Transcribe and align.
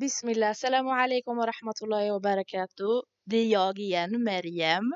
Bismillah, 0.00 0.54
salamu 0.54 0.90
alaikum 0.90 1.36
wa 1.36 1.46
rahmatullahi 1.46 2.10
wa 2.10 2.20
barakatuh. 2.20 3.02
Det 3.26 3.36
är 3.36 3.46
jag 3.46 3.78
igen, 3.78 4.24
Meriem. 4.24 4.92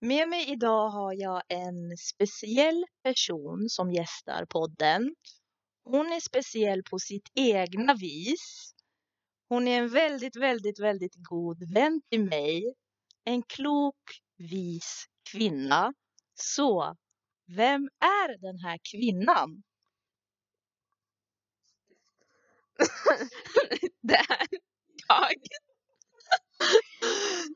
Med 0.00 0.28
mig 0.28 0.50
idag 0.52 0.88
har 0.88 1.12
jag 1.12 1.42
en 1.48 1.96
speciell 1.96 2.84
person 3.02 3.68
som 3.68 3.92
gästar 3.92 4.46
podden. 4.46 5.14
Hon 5.84 6.06
är 6.12 6.20
speciell 6.20 6.82
på 6.90 6.98
sitt 6.98 7.28
egna 7.34 7.94
vis. 7.94 8.74
Hon 9.48 9.68
är 9.68 9.78
en 9.78 9.88
väldigt, 9.88 10.36
väldigt, 10.36 10.80
väldigt 10.80 11.14
god 11.28 11.74
vän 11.74 12.02
till 12.10 12.24
mig. 12.24 12.74
En 13.24 13.42
klok, 13.42 14.02
vis 14.36 15.04
kvinna. 15.32 15.92
Så, 16.34 16.96
vem 17.56 17.88
är 18.00 18.40
den 18.40 18.58
här 18.58 18.78
kvinnan? 18.92 19.62
Det 24.02 24.14
är 24.14 24.48
jag. 25.08 25.36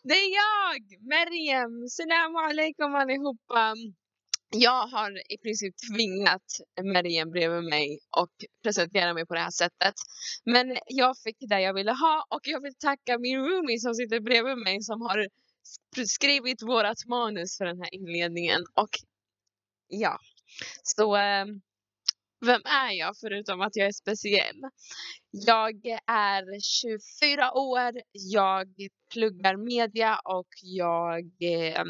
Det 0.02 0.14
är 0.14 0.34
jag, 0.34 0.80
Meriem. 1.00 1.88
Salam 1.88 2.36
alaikum 2.36 2.94
allihopa. 2.94 3.74
Jag 4.50 4.86
har 4.86 5.32
i 5.32 5.38
princip 5.38 5.74
tvingat 5.92 6.42
Meriem 6.82 7.30
bredvid 7.30 7.64
mig 7.64 7.98
och 8.16 8.30
presentera 8.62 9.14
mig 9.14 9.26
på 9.26 9.34
det 9.34 9.40
här 9.40 9.50
sättet. 9.50 9.94
Men 10.44 10.78
jag 10.86 11.18
fick 11.18 11.36
det 11.40 11.60
jag 11.60 11.74
ville 11.74 11.92
ha 11.92 12.26
och 12.30 12.40
jag 12.42 12.62
vill 12.62 12.74
tacka 12.78 13.18
min 13.18 13.38
roomie 13.38 13.78
som 13.78 13.94
sitter 13.94 14.20
bredvid 14.20 14.58
mig 14.58 14.82
som 14.82 15.00
har 15.00 15.26
skrivit 16.06 16.62
vårat 16.62 17.06
manus 17.06 17.58
för 17.58 17.64
den 17.64 17.78
här 17.78 17.94
inledningen. 17.94 18.60
Och 18.74 18.90
ja, 19.88 20.18
så 20.82 21.16
ehm, 21.16 21.60
vem 22.40 22.60
är 22.64 22.90
jag 22.90 23.14
förutom 23.20 23.60
att 23.60 23.76
jag 23.76 23.86
är 23.86 23.92
speciell? 23.92 24.60
Jag 25.30 25.86
är 26.06 26.60
24 26.60 27.52
år, 27.52 27.92
jag 28.12 28.68
pluggar 29.12 29.56
media 29.56 30.18
och 30.24 30.48
jag 30.62 31.24
eh, 31.40 31.84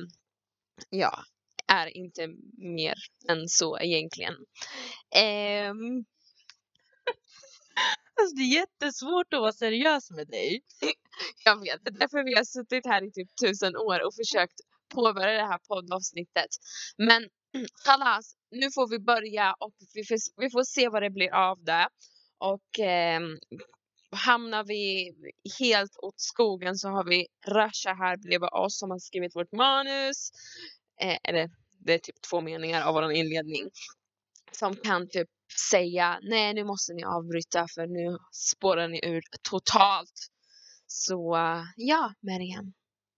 ja, 0.91 1.25
är 1.67 1.97
inte 1.97 2.29
mer 2.59 2.95
än 3.29 3.49
så 3.49 3.79
egentligen. 3.79 4.35
Eh, 5.15 5.75
Alltså, 8.21 8.37
det 8.37 8.43
är 8.43 8.55
jättesvårt 8.61 9.35
att 9.35 9.41
vara 9.41 9.53
seriös 9.53 10.11
med 10.11 10.29
dig. 10.29 10.61
jag 11.45 11.61
vet, 11.61 11.85
det 11.85 11.91
är 11.91 11.99
därför 11.99 12.25
vi 12.25 12.35
har 12.35 12.45
suttit 12.45 12.87
här 12.87 13.05
i 13.05 13.11
typ 13.13 13.29
tusen 13.43 13.77
år 13.77 14.07
och 14.07 14.15
försökt 14.15 14.61
påbörja 14.95 15.43
det 15.43 15.49
här 15.49 15.59
poddavsnittet. 15.69 16.51
Men 16.97 17.29
Kalas, 17.85 18.35
nu 18.51 18.71
får 18.75 18.91
vi 18.91 18.99
börja 18.99 19.55
och 19.61 19.75
vi 19.95 20.05
får, 20.05 20.17
vi 20.43 20.51
får 20.51 20.65
se 20.65 20.89
vad 20.89 21.03
det 21.03 21.11
blir 21.11 21.35
av 21.35 21.65
det. 21.65 21.89
Och 22.39 22.81
eh, 22.81 23.21
hamnar 24.11 24.65
vi 24.65 25.13
helt 25.59 25.97
åt 26.03 26.21
skogen 26.21 26.77
så 26.77 26.89
har 26.89 27.05
vi 27.05 27.27
Rasha 27.47 27.95
här 27.95 28.17
bredvid 28.17 28.49
oss 28.53 28.79
som 28.79 28.91
har 28.91 28.99
skrivit 28.99 29.37
vårt 29.37 29.53
manus. 29.53 30.31
Eh, 31.01 31.19
eller 31.25 31.51
det 31.79 31.95
är 31.95 31.99
typ 31.99 32.23
två 32.31 32.41
meningar 32.41 32.83
av 32.83 32.95
vår 32.95 33.13
inledning. 33.13 33.71
Som 34.53 34.77
kan 34.77 35.09
typ 35.09 35.29
säga 35.71 36.19
nej 36.23 36.55
nu 36.55 36.65
måste 36.65 36.93
ni 36.93 37.05
avbryta 37.05 37.67
för 37.75 37.87
nu 37.87 38.19
spårar 38.33 38.89
ni 38.89 39.01
ur 39.03 39.23
totalt. 39.51 40.29
Så 40.87 41.37
ja, 41.77 42.15
Miriam, 42.21 42.73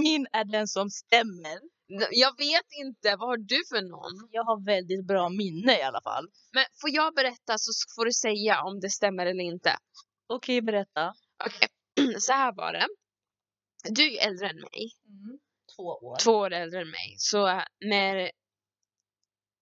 Min 0.03 0.27
är 0.33 0.45
den 0.45 0.69
som 0.69 0.91
stämmer. 0.91 1.61
jag 2.11 2.39
vet 2.39 2.67
inte, 2.85 3.17
vad 3.17 3.29
har 3.29 3.37
du 3.37 3.63
för 3.73 3.83
någon? 3.83 4.29
Jag 4.31 4.45
har 4.45 4.67
väldigt 4.67 5.07
bra 5.07 5.29
minne 5.29 5.79
i 5.79 5.83
alla 5.83 6.01
fall. 6.03 6.25
Men 6.53 6.65
får 6.81 6.91
jag 6.91 7.15
berätta 7.15 7.59
så 7.59 7.71
får 7.97 8.05
du 8.05 8.13
säga 8.13 8.63
om 8.63 8.81
det 8.81 8.91
stämmer 8.91 9.27
eller 9.27 9.45
inte. 9.45 9.77
Okej, 10.27 10.63
berätta. 10.63 11.15
Okej, 11.47 11.69
så 12.21 12.33
här 12.33 12.53
var 12.53 12.73
det. 12.73 12.87
Du 13.91 14.17
är 14.17 14.29
äldre 14.29 14.49
än 14.49 14.61
mig, 14.61 14.91
Två 15.77 15.83
år. 15.83 16.17
två 16.25 16.33
år 16.33 16.53
äldre 16.53 16.81
än 16.81 16.91
mig. 16.91 17.15
Så 17.19 17.63
när, 17.81 18.31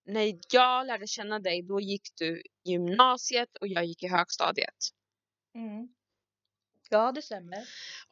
när 0.07 0.35
jag 0.53 0.87
lärde 0.87 1.07
känna 1.07 1.39
dig, 1.39 1.63
då 1.63 1.81
gick 1.81 2.09
du 2.15 2.43
gymnasiet 2.65 3.57
och 3.61 3.69
jag 3.69 3.85
gick 3.85 4.03
i 4.03 4.09
högstadiet. 4.09 4.77
Mm. 5.55 5.89
Ja, 6.91 7.13
det 7.13 7.23
stämmer. 7.23 7.59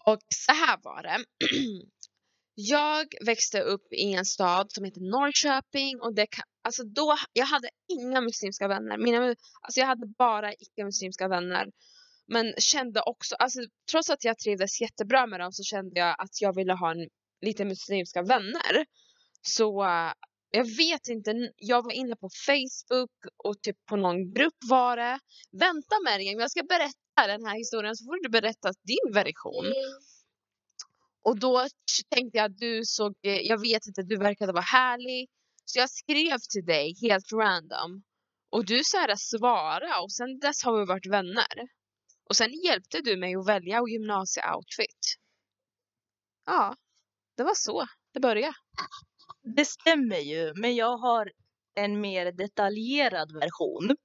Och 0.04 0.18
så 0.34 0.52
här 0.52 0.78
var 0.82 1.02
det. 1.02 1.24
Jag 2.54 3.06
växte 3.26 3.60
upp 3.60 3.92
i 3.92 4.12
en 4.12 4.24
stad 4.24 4.72
som 4.72 4.84
heter 4.84 5.00
Norrköping 5.00 6.00
och 6.00 6.14
det 6.14 6.26
kan, 6.26 6.44
alltså 6.62 6.84
då, 6.84 7.16
jag 7.32 7.46
hade 7.46 7.70
inga 7.88 8.20
muslimska 8.20 8.68
vänner. 8.68 8.98
Mina, 8.98 9.34
alltså 9.60 9.80
jag 9.80 9.86
hade 9.86 10.06
bara 10.06 10.52
icke-muslimska 10.54 11.28
vänner. 11.28 11.66
Men 12.32 12.54
kände 12.58 13.00
också, 13.00 13.34
alltså 13.34 13.60
trots 13.90 14.10
att 14.10 14.24
jag 14.24 14.38
trivdes 14.38 14.80
jättebra 14.80 15.26
med 15.26 15.40
dem 15.40 15.52
så 15.52 15.62
kände 15.62 16.00
jag 16.00 16.14
att 16.18 16.40
jag 16.40 16.54
ville 16.54 16.72
ha 16.72 16.90
en, 16.90 17.08
lite 17.40 17.64
muslimska 17.64 18.22
vänner. 18.22 18.86
Så 19.42 19.82
uh, 19.84 20.12
jag 20.50 20.64
vet 20.64 21.08
inte, 21.08 21.52
jag 21.56 21.82
var 21.82 21.92
inne 21.92 22.16
på 22.16 22.28
Facebook 22.46 23.10
och 23.44 23.62
typ 23.62 23.76
på 23.86 23.96
någon 23.96 24.32
grupp 24.32 24.58
var 24.68 24.96
det. 24.96 25.18
Vänta 25.52 25.96
Meriem, 26.04 26.40
jag 26.40 26.50
ska 26.50 26.62
berätta 26.62 27.26
den 27.26 27.44
här 27.44 27.56
historien 27.56 27.96
så 27.96 28.04
får 28.04 28.22
du 28.22 28.28
berätta 28.28 28.72
din 28.82 29.12
version. 29.14 29.72
Och 31.22 31.38
då 31.38 31.66
tänkte 32.14 32.38
jag 32.38 32.44
att 32.44 32.58
du 32.58 32.84
såg, 32.84 33.14
eh, 33.22 33.40
jag 33.40 33.60
vet 33.60 33.86
inte, 33.86 34.02
du 34.02 34.16
verkade 34.16 34.52
vara 34.52 34.62
härlig. 34.62 35.28
Så 35.64 35.78
jag 35.78 35.90
skrev 35.90 36.38
till 36.52 36.64
dig 36.64 36.94
helt 37.00 37.32
random. 37.32 38.02
Och 38.50 38.64
du 38.64 38.84
så 38.84 38.96
här 38.96 39.16
svara 39.16 40.00
och 40.00 40.12
sen 40.12 40.38
dess 40.38 40.64
har 40.64 40.78
vi 40.78 40.84
varit 40.84 41.06
vänner. 41.06 41.79
Och 42.30 42.36
sen 42.36 42.52
hjälpte 42.64 43.00
du 43.00 43.16
mig 43.16 43.34
att 43.34 43.48
välja 43.48 43.82
gymnasieoutfit. 43.88 45.16
Ja, 46.46 46.76
det 47.36 47.42
var 47.42 47.54
så 47.54 47.86
det 48.12 48.20
började. 48.20 48.54
Det 49.56 49.64
stämmer 49.64 50.18
ju, 50.18 50.52
men 50.54 50.74
jag 50.74 50.96
har 50.96 51.32
en 51.74 52.00
mer 52.00 52.32
detaljerad 52.32 53.32
version. 53.32 53.96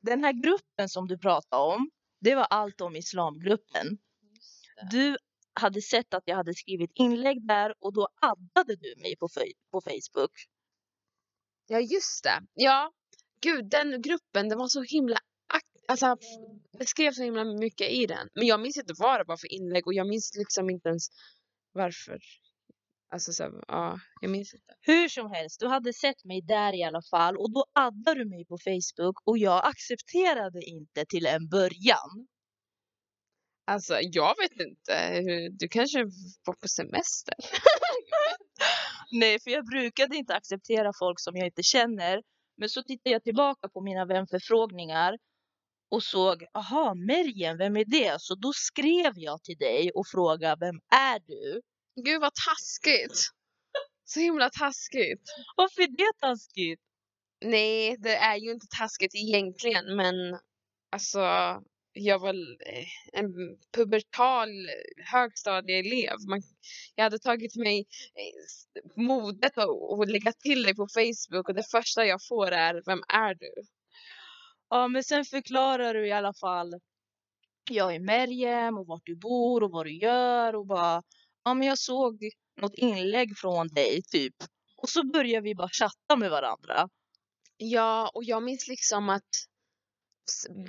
Den 0.00 0.24
här 0.24 0.32
gruppen 0.42 0.88
som 0.88 1.08
du 1.08 1.18
pratade 1.18 1.62
om, 1.62 1.90
det 2.20 2.34
var 2.34 2.44
allt 2.44 2.80
om 2.80 2.96
islamgruppen. 2.96 3.98
Du 4.90 5.16
hade 5.54 5.82
sett 5.82 6.14
att 6.14 6.22
jag 6.26 6.36
hade 6.36 6.54
skrivit 6.54 6.90
inlägg 6.94 7.46
där 7.46 7.74
och 7.80 7.92
då 7.92 8.08
addade 8.20 8.76
du 8.76 8.94
mig 9.02 9.16
på, 9.16 9.28
på 9.70 9.80
Facebook. 9.80 10.32
Ja, 11.66 11.80
just 11.80 12.24
det. 12.24 12.40
Ja, 12.54 12.92
gud, 13.40 13.70
den 13.70 14.02
gruppen, 14.02 14.48
den 14.48 14.58
var 14.58 14.68
så 14.68 14.82
himla... 14.82 15.16
Alltså, 15.88 16.16
det 16.78 16.86
skrev 16.86 17.12
så 17.12 17.22
himla 17.22 17.44
mycket 17.44 17.90
i 17.90 18.06
den. 18.06 18.28
Men 18.34 18.46
jag 18.46 18.60
minns 18.60 18.76
inte 18.76 18.94
vad 18.98 19.20
det 19.20 19.24
var 19.24 19.36
för 19.36 19.52
inlägg 19.52 19.86
och 19.86 19.94
jag 19.94 20.08
minns 20.08 20.32
liksom 20.36 20.70
inte 20.70 20.88
ens 20.88 21.08
varför. 21.72 22.18
Alltså, 23.10 23.32
så, 23.32 23.62
ja, 23.68 23.98
jag 24.20 24.30
minns 24.30 24.54
inte. 24.54 24.74
Hur 24.80 25.08
som 25.08 25.30
helst, 25.30 25.60
du 25.60 25.66
hade 25.66 25.92
sett 25.92 26.24
mig 26.24 26.42
där 26.42 26.74
i 26.74 26.82
alla 26.82 27.02
fall 27.10 27.36
och 27.36 27.52
då 27.52 27.64
addade 27.72 28.20
du 28.20 28.28
mig 28.28 28.44
på 28.46 28.58
Facebook 28.58 29.16
och 29.24 29.38
jag 29.38 29.66
accepterade 29.66 30.62
inte 30.62 31.04
till 31.08 31.26
en 31.26 31.48
början. 31.48 32.26
Alltså, 33.64 33.98
jag 34.00 34.34
vet 34.42 34.60
inte. 34.68 35.20
Du 35.50 35.68
kanske 35.68 36.04
var 36.44 36.54
på 36.54 36.68
semester? 36.68 37.34
Nej, 39.12 39.40
för 39.40 39.50
jag 39.50 39.64
brukade 39.66 40.16
inte 40.16 40.34
acceptera 40.34 40.92
folk 40.98 41.20
som 41.20 41.36
jag 41.36 41.46
inte 41.46 41.62
känner. 41.62 42.22
Men 42.56 42.68
så 42.68 42.82
tittade 42.82 43.12
jag 43.12 43.22
tillbaka 43.22 43.68
på 43.68 43.80
mina 43.80 44.04
vänförfrågningar 44.06 45.18
och 45.92 46.02
såg, 46.02 46.46
aha, 46.54 46.94
Merjem, 46.94 47.58
vem 47.58 47.76
är 47.76 47.84
det? 47.84 48.20
Så 48.20 48.34
då 48.34 48.52
skrev 48.52 49.12
jag 49.16 49.42
till 49.42 49.56
dig 49.56 49.90
och 49.94 50.06
frågade, 50.06 50.66
vem 50.66 50.80
är 50.90 51.18
du? 51.26 51.60
Gud 52.04 52.20
vad 52.20 52.32
taskigt. 52.34 53.18
Så 54.04 54.20
himla 54.20 54.50
taskigt. 54.50 55.22
Varför 55.56 55.82
är 55.82 55.96
det 55.96 56.18
taskigt? 56.20 56.80
Nej, 57.44 57.96
det 57.98 58.14
är 58.14 58.36
ju 58.36 58.50
inte 58.50 58.66
taskigt 58.78 59.14
egentligen, 59.14 59.96
men 59.96 60.14
alltså 60.90 61.20
jag 61.92 62.18
var 62.18 62.34
eh, 62.66 63.20
en 63.20 63.32
pubertal 63.74 64.48
högstadieelev. 65.12 66.16
Man, 66.28 66.42
jag 66.94 67.04
hade 67.04 67.18
tagit 67.18 67.56
mig 67.56 67.86
eh, 68.14 69.02
modet 69.02 69.58
att 69.58 70.08
lägga 70.08 70.32
till 70.32 70.62
dig 70.62 70.74
på 70.74 70.88
Facebook 70.94 71.48
och 71.48 71.54
det 71.54 71.70
första 71.70 72.06
jag 72.06 72.20
får 72.28 72.50
är 72.50 72.82
Vem 72.86 73.02
är 73.08 73.34
du? 73.34 73.52
Ja, 74.72 74.88
men 74.88 75.04
sen 75.04 75.24
förklarar 75.24 75.94
du 75.94 76.06
i 76.06 76.12
alla 76.12 76.34
fall. 76.34 76.74
Jag 77.70 77.94
är 77.94 78.00
Merjem 78.00 78.78
och 78.78 78.86
vart 78.86 79.02
du 79.04 79.16
bor 79.16 79.62
och 79.62 79.70
vad 79.70 79.86
du 79.86 79.98
gör 79.98 80.54
och 80.54 80.66
bara. 80.66 81.02
Ja, 81.44 81.54
men 81.54 81.66
jag 81.66 81.78
såg 81.78 82.30
något 82.60 82.74
inlägg 82.74 83.38
från 83.38 83.68
dig 83.68 84.02
typ. 84.10 84.34
Och 84.76 84.88
så 84.88 85.06
börjar 85.06 85.40
vi 85.40 85.54
bara 85.54 85.68
chatta 85.68 86.16
med 86.16 86.30
varandra. 86.30 86.88
Ja, 87.56 88.10
och 88.14 88.24
jag 88.24 88.42
minns 88.42 88.68
liksom 88.68 89.08
att 89.08 89.30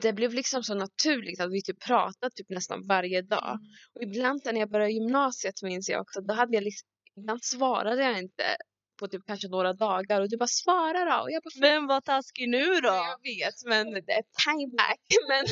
det 0.01 0.13
blev 0.13 0.33
liksom 0.33 0.63
så 0.63 0.73
naturligt 0.75 1.39
att 1.39 1.51
vi 1.51 1.61
typ 1.61 1.79
pratade 1.79 2.31
typ 2.35 2.50
nästan 2.50 2.88
varje 2.88 3.21
dag. 3.21 3.50
Mm. 3.50 3.61
Och 3.94 4.03
ibland 4.03 4.41
när 4.45 4.59
jag 4.59 4.71
började 4.71 4.94
gymnasiet 4.94 5.61
minns 5.61 5.89
jag 5.89 6.01
också, 6.01 6.21
då 6.21 6.33
hade 6.33 6.55
jag 6.55 6.63
liksom, 6.63 6.88
ibland 7.15 7.44
svarade 7.44 8.03
jag 8.03 8.19
inte 8.19 8.44
på 9.03 9.07
typ 9.07 9.25
kanske 9.31 9.47
några 9.47 9.73
dagar 9.73 10.21
och 10.21 10.29
du 10.29 10.38
bara 10.38 10.55
svara 10.63 11.00
då. 11.11 11.17
Och 11.23 11.31
jag 11.35 11.41
bara, 11.44 11.59
Vem 11.67 11.88
var 11.88 12.01
taskig 12.01 12.50
nu 12.50 12.65
då? 12.88 12.95
Jag 13.11 13.19
vet, 13.31 13.57
men 13.71 13.85
det 14.07 14.13
är 14.21 14.25
time 14.45 14.71
back. 14.81 15.03
Men, 15.31 15.44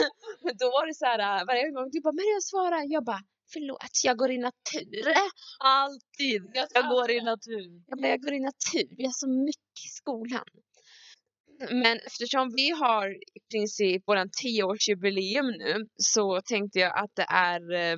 men 0.44 0.53
då 0.62 0.68
var 0.75 0.83
det 0.88 0.95
så 1.01 1.06
här 1.06 1.45
varje 1.45 1.71
gång 1.75 1.88
du 1.92 2.01
bara, 2.01 2.18
men 2.19 2.27
jag 2.36 2.44
svarar. 2.44 2.81
Jag 2.95 3.03
bara, 3.12 3.24
förlåt, 3.53 3.95
jag 4.03 4.18
går 4.18 4.31
i 4.31 4.38
natur. 4.38 5.03
Alltid. 5.59 6.42
Jag, 6.53 6.68
jag 6.74 6.86
går 6.94 7.12
i 7.12 7.21
natur. 7.33 7.69
Jag, 7.88 7.98
bara, 8.01 8.12
jag 8.15 8.21
går 8.25 8.33
i 8.33 8.39
natur. 8.39 8.88
Vi 8.98 9.03
har 9.06 9.18
så 9.24 9.30
mycket 9.50 9.80
i 9.88 9.89
skolan. 10.00 10.50
Men 11.83 11.95
eftersom 12.09 12.45
vi 12.56 12.69
har 12.69 13.07
i 13.38 13.39
princip 13.51 14.07
våran 14.07 14.30
tioårsjubileum 14.42 15.48
nu 15.63 15.88
så 15.95 16.42
tänkte 16.42 16.80
jag 16.80 16.94
att 17.03 17.15
det 17.15 17.27
är 17.30 17.62
eh, 17.74 17.98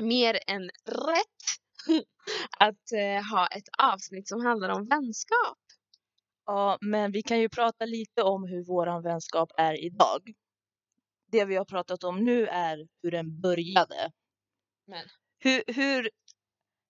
mer 0.00 0.34
än 0.46 0.62
rätt 1.10 1.42
att 2.58 2.92
eh, 2.92 3.30
ha 3.30 3.46
ett 3.46 3.68
avsnitt 3.78 4.28
som 4.28 4.46
handlar 4.46 4.68
om 4.68 4.88
vänskap. 4.88 5.58
Ja, 6.46 6.78
men 6.80 7.12
vi 7.12 7.22
kan 7.22 7.40
ju 7.40 7.48
prata 7.48 7.84
lite 7.84 8.22
om 8.22 8.44
hur 8.44 8.64
våran 8.64 9.02
vänskap 9.02 9.50
är 9.56 9.84
idag. 9.84 10.32
Det 11.32 11.44
vi 11.44 11.56
har 11.56 11.64
pratat 11.64 12.04
om 12.04 12.24
nu 12.24 12.46
är 12.46 12.88
hur 13.02 13.10
den 13.10 13.40
började. 13.40 14.12
Men. 14.86 15.06
Hur, 15.38 15.62
hur 15.66 16.10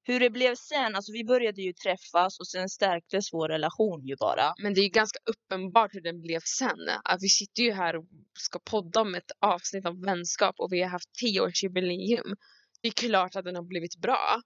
hur 0.05 0.21
det 0.21 0.31
blev 0.31 0.55
sen, 0.55 0.95
alltså 0.95 1.13
vi 1.13 1.25
började 1.25 1.63
ju 1.63 1.73
träffas 1.73 2.41
och 2.41 2.49
sen 2.49 2.69
stärktes 2.69 3.33
vår 3.33 3.49
relation 3.49 4.07
ju 4.07 4.17
bara. 4.17 4.55
Men 4.63 4.75
det 4.75 4.81
är 4.81 4.83
ju 4.83 4.89
ganska 4.89 5.19
uppenbart 5.25 5.95
hur 5.95 6.01
den 6.01 6.21
blev 6.21 6.41
sen. 6.59 6.79
Att 7.05 7.23
vi 7.23 7.29
sitter 7.29 7.63
ju 7.63 7.73
här 7.73 7.97
och 7.97 8.05
ska 8.39 8.59
podda 8.59 9.01
om 9.01 9.15
ett 9.15 9.31
avsnitt 9.41 9.87
om 9.87 10.01
vänskap 10.01 10.55
och 10.59 10.73
vi 10.73 10.83
har 10.83 10.89
haft 10.89 11.13
tioårsjubileum. 11.13 12.37
Det 12.83 12.89
är 12.89 12.93
klart 12.93 13.37
att 13.37 13.45
den 13.45 13.57
har 13.57 13.63
blivit 13.63 13.97
bra. 13.97 14.41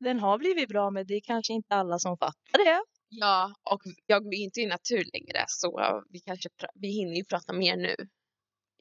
Den 0.00 0.18
har 0.18 0.38
blivit 0.38 0.68
bra 0.68 0.90
men 0.90 1.06
det 1.06 1.14
är 1.14 1.20
kanske 1.20 1.52
inte 1.52 1.74
alla 1.74 1.98
som 1.98 2.18
fattar 2.18 2.64
det. 2.64 2.82
Ja, 3.08 3.54
och 3.70 3.82
jag 4.06 4.34
är 4.34 4.38
inte 4.38 4.60
i 4.60 4.66
natur 4.66 5.04
längre 5.12 5.44
så 5.48 6.02
vi 6.10 6.20
kanske 6.20 6.48
vi 6.74 6.88
hinner 6.88 7.16
ju 7.16 7.24
prata 7.24 7.52
mer 7.52 7.76
nu. 7.76 7.94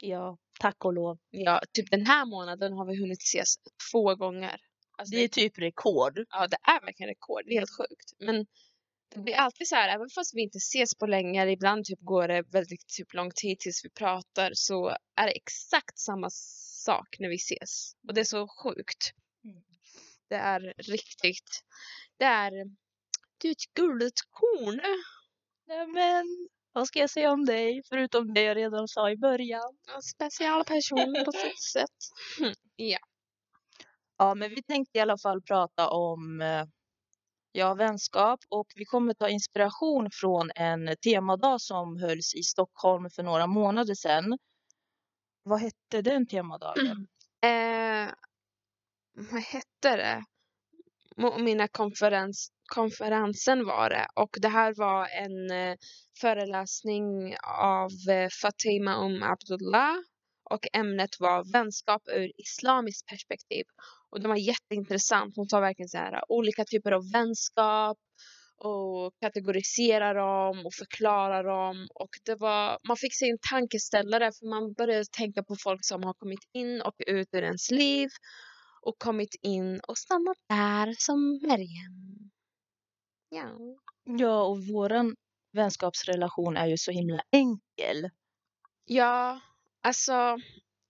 Ja, 0.02 0.38
tack 0.60 0.86
och 0.86 0.94
lov. 0.94 1.18
Ja, 1.30 1.62
typ 1.74 1.92
den 1.92 2.06
här 2.06 2.26
månaden 2.26 2.74
har 2.74 2.86
vi 2.86 3.00
hunnit 3.00 3.22
ses 3.22 3.56
två 3.92 4.16
gånger. 4.16 4.62
Alltså 4.98 5.16
det 5.16 5.24
är 5.24 5.28
typ 5.28 5.58
rekord. 5.58 6.20
Ja, 6.30 6.48
det 6.48 6.58
är 6.62 6.86
verkligen 6.86 7.10
rekord. 7.10 7.42
Det 7.46 7.52
är 7.52 7.60
helt 7.60 7.78
sjukt. 7.78 8.14
Men 8.20 8.46
det 9.14 9.20
blir 9.20 9.34
alltid 9.34 9.68
så 9.68 9.76
här, 9.76 9.96
även 9.96 10.10
fast 10.10 10.36
vi 10.36 10.42
inte 10.42 10.58
ses 10.58 10.96
på 10.96 11.06
länge, 11.06 11.52
ibland 11.52 11.86
typ 11.86 12.00
går 12.02 12.28
det 12.28 12.42
väldigt 12.42 12.88
typ 12.88 13.14
lång 13.14 13.32
tid 13.36 13.60
tills 13.60 13.86
vi 13.86 13.90
pratar, 13.90 14.52
så 14.54 14.90
är 15.16 15.26
det 15.26 15.32
exakt 15.32 16.00
samma 16.00 16.30
sak 16.86 17.16
när 17.20 17.30
vi 17.30 17.36
ses. 17.36 17.94
Och 18.08 18.14
det 18.14 18.22
är 18.22 18.26
så 18.26 18.48
sjukt. 18.48 19.14
Det 20.30 20.36
är 20.36 20.74
riktigt, 20.78 21.64
det 22.18 22.26
är, 22.26 22.52
du 23.38 23.48
är 23.48 23.52
ett 23.52 23.74
gulligt 23.74 24.22
korn. 24.30 24.82
Men, 25.94 26.50
vad 26.72 26.88
ska 26.88 27.00
jag 27.00 27.10
säga 27.10 27.32
om 27.32 27.46
dig, 27.46 27.82
förutom 27.90 28.34
det 28.34 28.42
jag 28.42 28.58
redan 28.58 28.88
sa 28.88 29.12
i 29.12 29.18
början? 29.18 29.78
En 29.96 30.02
speciell 30.02 30.64
person 30.64 31.16
på 31.26 31.32
sitt 31.32 31.64
sätt. 31.74 31.98
ja. 32.76 32.98
Ja, 34.18 34.36
men 34.36 34.50
vi 34.50 34.64
tänkte 34.64 34.98
i 34.98 35.02
alla 35.02 35.18
fall 35.18 35.42
prata 35.42 35.90
om 35.90 36.42
eh, 36.42 36.66
ja, 37.52 37.74
vänskap 37.74 38.40
och 38.50 38.68
vi 38.76 38.86
kommer 38.86 39.14
ta 39.14 39.30
inspiration 39.30 40.10
från 40.12 40.52
en 40.56 40.96
temadag 41.04 41.62
som 41.62 41.98
hölls 41.98 42.36
i 42.36 42.44
Stockholm 42.44 43.10
för 43.10 43.24
några 43.24 43.48
månader 43.48 43.96
sedan. 43.96 44.38
Vad 45.44 45.60
hette 45.60 46.02
den 46.02 46.28
temadagen? 46.28 47.08
Mm. 47.42 48.08
Eh, 48.08 48.14
vad 49.20 49.42
hette 49.42 49.96
det? 49.98 50.24
Mina 51.40 51.68
konferens, 51.68 52.52
konferensen 52.66 53.66
var 53.66 53.90
det 53.90 54.08
och 54.16 54.30
det 54.42 54.48
här 54.48 54.74
var 54.78 55.08
en 55.08 55.52
eh, 55.52 55.76
föreläsning 56.22 57.36
av 57.60 57.90
eh, 58.10 58.30
Fatima 58.42 59.06
Um 59.06 59.24
Abdullah 59.24 59.96
och 60.50 60.68
ämnet 60.74 61.10
var 61.20 61.52
vänskap 61.54 62.02
ur 62.08 62.32
islamiskt 62.38 63.08
perspektiv. 63.08 63.64
Och 64.10 64.22
det 64.22 64.28
var 64.28 64.36
jätteintressant. 64.36 65.36
Hon 65.36 65.50
sa 65.50 65.60
verkligen 65.60 65.90
så 65.90 65.98
här 65.98 66.22
olika 66.32 66.66
typer 66.66 66.92
av 66.92 67.12
vänskap 67.14 67.98
och 68.58 69.14
kategoriserar 69.22 70.16
dem 70.16 70.66
och 70.66 70.74
förklarar 70.74 71.44
dem. 71.44 71.88
Och 71.96 72.10
det 72.26 72.36
var, 72.36 72.80
man 72.88 72.98
fick 72.98 73.16
sig 73.16 73.30
en 73.30 73.38
tankeställare 73.52 74.32
för 74.32 74.50
man 74.50 74.74
började 74.74 75.06
tänka 75.12 75.44
på 75.44 75.56
folk 75.64 75.80
som 75.86 76.04
har 76.04 76.14
kommit 76.14 76.44
in 76.54 76.82
och 76.82 76.96
ut 77.08 77.28
ur 77.32 77.44
ens 77.44 77.72
liv 77.72 78.10
och 78.90 79.00
kommit 79.00 79.36
in 79.42 79.80
och 79.88 79.98
stannat 79.98 80.38
där 80.50 80.96
som 80.98 81.40
Meriem. 81.42 82.32
Ja. 83.30 83.58
Ja, 84.04 84.44
och 84.44 84.68
våran 84.68 85.16
vänskapsrelation 85.52 86.58
är 86.58 86.68
ju 86.68 86.78
så 86.78 86.92
himla 86.92 87.22
enkel. 87.32 88.10
Ja, 88.86 89.40
alltså 89.82 90.38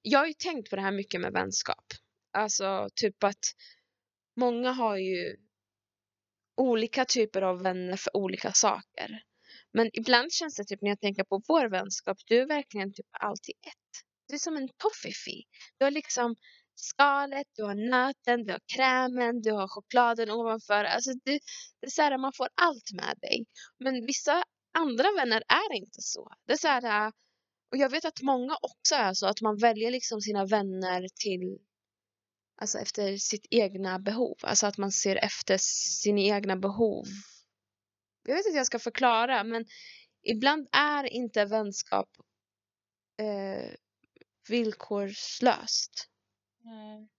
jag 0.01 0.19
har 0.19 0.27
ju 0.27 0.33
tänkt 0.33 0.69
på 0.69 0.75
det 0.75 0.81
här 0.81 0.91
mycket 0.91 1.21
med 1.21 1.33
vänskap. 1.33 1.85
Alltså 2.31 2.89
typ 2.95 3.23
att 3.23 3.55
många 4.35 4.71
har 4.71 4.97
ju 4.97 5.37
olika 6.57 7.05
typer 7.05 7.41
av 7.41 7.61
vänner 7.61 7.95
för 7.97 8.17
olika 8.17 8.51
saker. 8.51 9.23
Men 9.73 9.89
ibland 9.93 10.31
känns 10.31 10.55
det 10.55 10.63
typ 10.63 10.81
när 10.81 10.89
jag 10.89 10.99
tänker 10.99 11.23
på 11.23 11.41
vår 11.47 11.69
vänskap, 11.69 12.17
du 12.25 12.41
är 12.41 12.47
verkligen 12.47 12.93
typ 12.93 13.07
alltid 13.11 13.55
ett. 13.61 14.05
Du 14.27 14.35
är 14.35 14.39
som 14.39 14.57
en 14.57 14.69
toffifee. 14.77 15.43
Du 15.77 15.85
har 15.85 15.91
liksom 15.91 16.35
skalet, 16.79 17.47
du 17.55 17.63
har 17.63 17.75
nöten, 17.75 18.45
du 18.45 18.51
har 18.51 18.61
krämen, 18.75 19.41
du 19.41 19.51
har 19.51 19.67
chokladen 19.67 20.31
ovanför. 20.31 20.83
Alltså 20.83 21.11
du, 21.13 21.39
det 21.79 21.87
är 21.87 21.89
så 21.89 22.01
här, 22.01 22.17
man 22.17 22.33
får 22.33 22.49
allt 22.61 22.91
med 22.93 23.15
dig. 23.21 23.45
Men 23.79 24.05
vissa 24.05 24.43
andra 24.73 25.07
vänner 25.17 25.43
är 25.47 25.75
inte 25.75 26.01
så. 26.01 26.33
Det 26.47 26.53
är 26.53 26.57
så 26.57 26.67
här, 26.67 27.07
äh, 27.07 27.11
och 27.71 27.77
jag 27.77 27.89
vet 27.89 28.05
att 28.05 28.21
många 28.21 28.57
också 28.61 28.95
är 28.95 29.13
så 29.13 29.27
att 29.27 29.41
man 29.41 29.57
väljer 29.57 29.91
liksom 29.91 30.21
sina 30.21 30.45
vänner 30.45 31.07
till 31.15 31.57
alltså 32.61 32.79
efter 32.79 33.17
sitt 33.17 33.45
egna 33.49 33.99
behov. 33.99 34.37
Alltså 34.41 34.67
att 34.67 34.77
man 34.77 34.91
ser 34.91 35.15
efter 35.15 35.57
sina 36.01 36.21
egna 36.21 36.55
behov. 36.55 37.05
Jag 38.27 38.35
vet 38.35 38.45
inte 38.45 38.51
hur 38.51 38.57
jag 38.57 38.65
ska 38.65 38.79
förklara 38.79 39.43
men 39.43 39.65
ibland 40.23 40.67
är 40.71 41.03
inte 41.03 41.45
vänskap 41.45 42.09
eh, 43.17 43.73
villkorslöst. 44.49 46.09
Nej. 46.61 47.09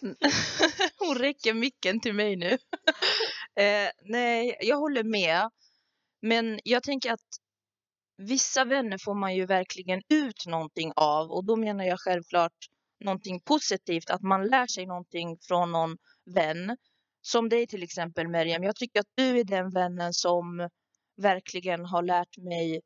Hon 0.98 1.18
räcker 1.18 1.54
micken 1.54 2.00
till 2.00 2.14
mig 2.14 2.36
nu. 2.36 2.50
eh, 3.56 3.90
nej, 4.04 4.56
jag 4.60 4.76
håller 4.76 5.04
med. 5.04 5.50
Men 6.22 6.60
jag 6.64 6.82
tänker 6.82 7.12
att 7.12 7.38
vissa 8.16 8.64
vänner 8.64 8.98
får 8.98 9.14
man 9.14 9.34
ju 9.34 9.46
verkligen 9.46 10.02
ut 10.08 10.46
någonting 10.46 10.92
av 10.96 11.30
och 11.30 11.44
då 11.44 11.56
menar 11.56 11.84
jag 11.84 12.00
självklart 12.00 12.68
någonting 13.00 13.40
positivt, 13.40 14.10
att 14.10 14.22
man 14.22 14.46
lär 14.46 14.66
sig 14.66 14.86
någonting 14.86 15.38
från 15.48 15.72
någon 15.72 15.96
vän. 16.34 16.76
Som 17.20 17.48
dig 17.48 17.66
till 17.66 17.82
exempel 17.82 18.28
Miriam. 18.28 18.62
Jag 18.62 18.76
tycker 18.76 19.00
att 19.00 19.12
du 19.14 19.38
är 19.38 19.44
den 19.44 19.70
vännen 19.70 20.12
som 20.12 20.68
verkligen 21.16 21.84
har 21.84 22.02
lärt 22.02 22.38
mig 22.38 22.80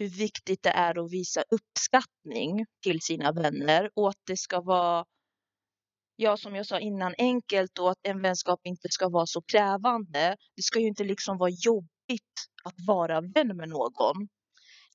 hur 0.00 0.08
viktigt 0.08 0.62
det 0.62 0.70
är 0.70 1.04
att 1.04 1.12
visa 1.12 1.42
uppskattning 1.50 2.66
till 2.82 3.00
sina 3.00 3.32
vänner 3.32 3.90
och 3.94 4.08
att 4.08 4.22
det 4.26 4.36
ska 4.36 4.60
vara, 4.60 5.04
ja 6.16 6.36
som 6.36 6.54
jag 6.54 6.66
sa 6.66 6.80
innan, 6.80 7.14
enkelt 7.18 7.78
och 7.78 7.90
att 7.90 7.98
en 8.02 8.22
vänskap 8.22 8.60
inte 8.64 8.88
ska 8.90 9.08
vara 9.08 9.26
så 9.26 9.42
krävande. 9.42 10.36
Det 10.56 10.62
ska 10.62 10.80
ju 10.80 10.86
inte 10.86 11.04
liksom 11.04 11.38
vara 11.38 11.50
jobbigt 11.50 12.36
att 12.64 12.74
vara 12.86 13.20
vän 13.20 13.56
med 13.56 13.68
någon 13.68 14.28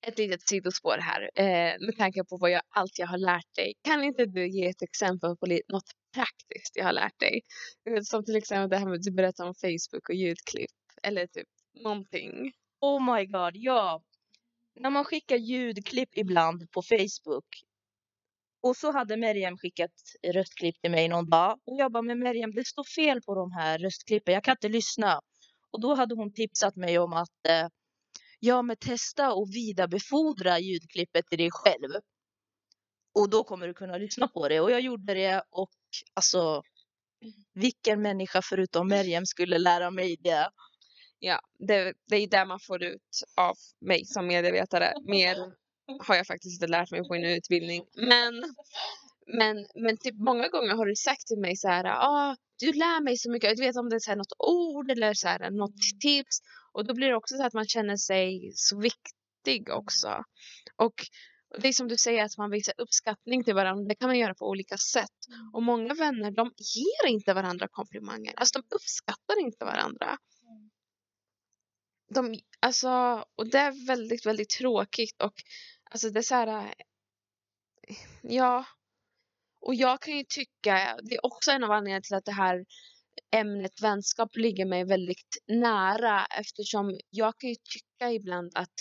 ett 0.08 0.18
litet 0.18 0.48
sidospår 0.50 0.98
här 0.98 1.30
eh, 1.36 1.86
med 1.86 1.98
tanke 1.98 2.24
på 2.24 2.38
vad 2.38 2.52
jag, 2.52 2.62
allt 2.70 3.00
jag 3.00 3.08
har 3.08 3.18
lärt 3.18 3.56
dig. 3.56 3.74
Kan 3.84 4.04
inte 4.04 4.26
du 4.26 4.48
ge 4.48 4.68
ett 4.68 4.82
exempel 4.82 5.38
på 5.38 5.46
något 5.46 5.92
praktiskt 6.14 6.76
jag 6.76 6.86
har 6.86 6.94
lärt 6.94 7.20
dig? 7.20 7.42
Som 8.04 8.26
till 8.26 8.36
exempel 8.36 8.70
det 8.70 8.78
här 8.78 8.86
med 8.86 8.96
att 8.96 9.04
du 9.04 9.12
berättar 9.12 9.46
om 9.46 9.56
Facebook 9.56 10.10
och 10.10 10.16
ljudklipp 10.16 10.72
eller 11.04 11.28
typ 11.28 11.48
någonting. 11.84 12.52
Oh 12.82 13.16
my 13.16 13.26
god, 13.26 13.52
ja. 13.54 14.02
När 14.76 14.90
man 14.90 15.06
skickar 15.06 15.36
ljudklipp 15.36 16.10
ibland 16.18 16.72
på 16.72 16.82
Facebook. 16.82 17.46
Och 18.62 18.78
så 18.78 18.92
hade 18.92 19.18
Meriem 19.18 19.58
skickat 19.58 19.92
röstklipp 20.34 20.82
till 20.82 20.92
mig 20.92 21.08
någon 21.08 21.30
dag. 21.30 21.60
Och 21.66 21.78
jag 21.78 21.92
bara, 21.92 22.02
men 22.04 22.20
Meriem, 22.20 22.52
det 22.52 22.68
står 22.68 22.84
fel 22.84 23.22
på 23.22 23.36
de 23.36 23.52
här 23.52 23.80
röstklippen. 23.80 24.34
Jag 24.34 24.44
kan 24.44 24.52
inte 24.52 24.70
lyssna. 24.70 25.22
Och 25.72 25.82
då 25.82 25.96
hade 25.96 26.16
hon 26.16 26.34
tipsat 26.34 26.76
mig 26.76 27.00
om 27.00 27.14
att 27.14 27.48
eh, 27.50 27.68
ja, 28.40 28.62
men 28.62 28.78
testa 28.78 29.34
och 29.34 29.50
vidarebefordra 29.54 30.60
ljudklippet 30.60 31.28
till 31.28 31.38
dig 31.38 31.50
själv. 31.52 31.90
Och 33.14 33.30
då 33.30 33.44
kommer 33.44 33.68
du 33.68 33.74
kunna 33.74 33.98
lyssna 33.98 34.28
på 34.28 34.48
det. 34.50 34.60
Och 34.60 34.72
jag 34.72 34.82
gjorde 34.82 35.14
det 35.14 35.44
och 35.50 35.72
alltså 36.14 36.64
vilken 37.54 38.02
människa 38.02 38.42
förutom 38.44 38.88
Meriem 38.88 39.26
skulle 39.26 39.58
lära 39.58 39.92
mig 39.92 40.18
det? 40.20 40.50
Ja, 41.20 41.40
det, 41.68 41.94
det 42.08 42.16
är 42.16 42.28
det 42.28 42.46
man 42.46 42.60
får 42.60 42.84
ut 42.84 43.24
av 43.36 43.56
mig 43.82 44.06
som 44.06 44.28
medievetare. 44.28 44.94
Mer 45.08 45.36
har 46.08 46.16
jag 46.16 46.28
faktiskt 46.28 46.62
inte 46.62 46.72
lärt 46.72 46.92
mig 46.92 47.08
på 47.08 47.16
en 47.16 47.24
utbildning. 47.24 47.86
Men, 47.96 48.34
men, 49.28 49.68
men 49.76 49.98
typ 49.98 50.16
många 50.16 50.48
gånger 50.48 50.76
har 50.76 50.86
du 50.86 50.96
sagt 50.96 51.28
till 51.28 51.40
mig 51.40 51.56
så 51.56 51.68
här, 51.68 51.86
ah, 51.86 52.36
du 52.60 52.74
lär 52.74 53.04
mig 53.04 53.18
så 53.18 53.32
mycket. 53.32 53.58
Du 53.58 53.64
vet 53.64 53.76
om 53.76 53.90
det 53.90 53.96
är 53.96 54.00
så 54.00 54.12
här 54.12 54.18
något 54.18 54.36
ord 54.40 54.92
eller 54.92 55.14
så 55.14 55.28
här, 55.28 55.52
något 55.52 56.02
tips. 56.02 56.40
Och 56.74 56.88
då 56.88 56.94
blir 56.94 57.08
det 57.08 57.16
också 57.16 57.36
så 57.38 57.44
att 57.44 57.54
man 57.54 57.68
känner 57.68 57.98
sig 57.98 58.52
så 58.56 58.80
viktig 58.80 59.70
också. 59.70 60.24
Och 60.76 60.94
det 61.62 61.68
är 61.68 61.74
som 61.74 61.88
du 61.88 61.98
säger 61.98 62.24
att 62.24 62.38
man 62.38 62.52
visar 62.52 62.74
uppskattning 62.78 63.44
till 63.44 63.56
varandra. 63.56 63.86
Det 63.88 63.96
kan 63.96 64.10
man 64.10 64.20
göra 64.20 64.36
på 64.36 64.50
olika 64.50 64.78
sätt. 64.78 65.18
Och 65.54 65.64
många 65.64 65.94
vänner 65.94 66.32
de 66.32 66.52
ger 66.58 67.12
inte 67.12 67.34
varandra 67.34 67.68
komplimanger. 67.72 68.34
Alltså 68.38 68.60
de 68.60 68.76
uppskattar 68.76 69.40
inte 69.42 69.66
varandra. 69.66 70.18
De, 72.08 72.40
alltså, 72.60 72.90
och 73.36 73.48
det 73.50 73.58
är 73.58 73.88
väldigt, 73.88 74.26
väldigt 74.26 74.50
tråkigt. 74.50 75.22
Och 75.22 75.34
alltså 75.92 76.10
det 76.10 76.20
är 76.20 76.24
så 76.24 76.36
här. 76.36 76.74
Eh, 77.88 77.96
ja. 78.22 78.66
Och 79.62 79.76
jag 79.76 80.02
kan 80.02 80.18
ju 80.18 80.24
tycka, 80.30 80.98
det 81.04 81.16
är 81.16 81.26
också 81.26 81.52
en 81.52 81.64
av 81.64 81.72
anledningarna 81.72 82.02
till 82.02 82.16
att 82.16 82.26
det 82.26 82.32
här 82.32 82.66
ämnet 83.32 83.82
vänskap 83.82 84.36
ligger 84.36 84.66
mig 84.66 84.86
väldigt 84.86 85.38
nära 85.48 86.26
eftersom 86.26 87.00
jag 87.10 87.38
kan 87.38 87.50
ju 87.50 87.56
tycka 87.56 88.12
ibland 88.12 88.52
att 88.56 88.74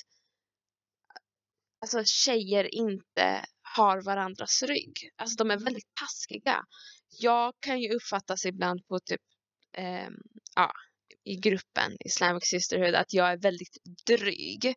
alltså, 1.81 2.02
tjejer 2.04 2.75
inte 2.75 3.45
har 3.76 4.02
varandras 4.02 4.62
rygg. 4.62 5.11
Alltså 5.16 5.37
de 5.37 5.50
är 5.50 5.59
väldigt 5.59 5.95
taskiga. 6.00 6.64
Jag 7.21 7.54
kan 7.61 7.81
ju 7.81 7.95
uppfattas 7.95 8.45
ibland 8.47 8.87
på 8.87 8.99
typ, 9.00 9.21
eh, 9.73 10.09
ja, 10.57 10.73
i 11.25 11.37
gruppen 11.37 11.97
Islamic 12.04 12.45
Sisterhood 12.45 12.95
att 12.95 13.12
jag 13.12 13.33
är 13.33 13.37
väldigt 13.37 13.76
dryg. 14.07 14.75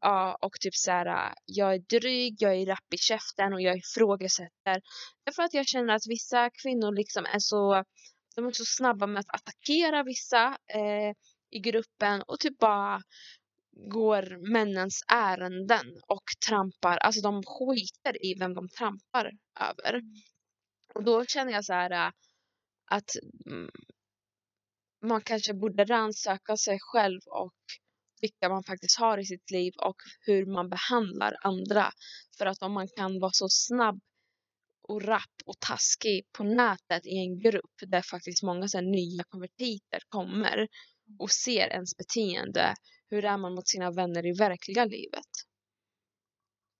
Ja, 0.00 0.38
och 0.40 0.60
typ 0.60 0.74
så 0.74 0.90
här, 0.90 1.34
jag 1.44 1.74
är 1.74 1.78
dryg, 1.78 2.36
jag 2.38 2.54
är 2.54 2.66
rapp 2.66 2.94
i 2.94 2.98
käften 2.98 3.52
och 3.52 3.60
jag 3.60 3.78
ifrågasätter. 3.78 4.82
Därför 5.24 5.42
att 5.42 5.54
jag 5.54 5.66
känner 5.66 5.94
att 5.94 6.06
vissa 6.08 6.50
kvinnor 6.62 6.92
liksom 6.92 7.24
är 7.24 7.38
så, 7.38 7.84
de 8.36 8.46
är 8.46 8.52
så 8.52 8.64
snabba 8.64 9.06
med 9.06 9.20
att 9.20 9.34
attackera 9.34 10.02
vissa 10.02 10.46
eh, 10.74 11.14
i 11.50 11.58
gruppen 11.58 12.22
och 12.22 12.40
typ 12.40 12.58
bara 12.58 13.02
går 13.90 14.52
männens 14.52 15.04
ärenden 15.12 15.86
och 16.06 16.24
trampar, 16.48 16.96
alltså 16.96 17.20
de 17.20 17.42
skiter 17.42 18.26
i 18.26 18.34
vem 18.38 18.54
de 18.54 18.68
trampar 18.68 19.30
över. 19.60 20.02
Och 20.94 21.04
då 21.04 21.24
känner 21.24 21.52
jag 21.52 21.64
så 21.64 21.72
här 21.72 22.12
att 22.90 23.10
mm, 23.46 23.70
man 25.02 25.22
kanske 25.22 25.54
borde 25.54 25.84
rannsaka 25.84 26.56
sig 26.56 26.78
själv 26.80 27.20
och 27.26 27.54
vilka 28.20 28.48
man 28.48 28.64
faktiskt 28.64 28.98
har 28.98 29.18
i 29.18 29.24
sitt 29.24 29.50
liv 29.50 29.72
och 29.78 29.96
hur 30.20 30.46
man 30.46 30.68
behandlar 30.68 31.36
andra. 31.42 31.92
För 32.38 32.46
att 32.46 32.62
om 32.62 32.72
man 32.72 32.88
kan 32.96 33.20
vara 33.20 33.32
så 33.32 33.46
snabb 33.48 34.00
och 34.82 35.02
rapp 35.02 35.36
och 35.44 35.60
taskig 35.60 36.24
på 36.32 36.44
nätet 36.44 37.06
i 37.06 37.18
en 37.18 37.38
grupp 37.38 37.76
där 37.86 38.02
faktiskt 38.02 38.42
många 38.42 38.68
så 38.68 38.80
nya 38.80 39.24
konvertiter 39.28 40.00
kommer 40.08 40.68
och 41.18 41.30
ser 41.30 41.68
ens 41.68 41.96
beteende 41.96 42.74
hur 43.10 43.24
är 43.24 43.36
man 43.36 43.54
mot 43.54 43.68
sina 43.68 43.90
vänner 43.90 44.26
i 44.26 44.32
verkliga 44.32 44.84
livet? 44.84 45.30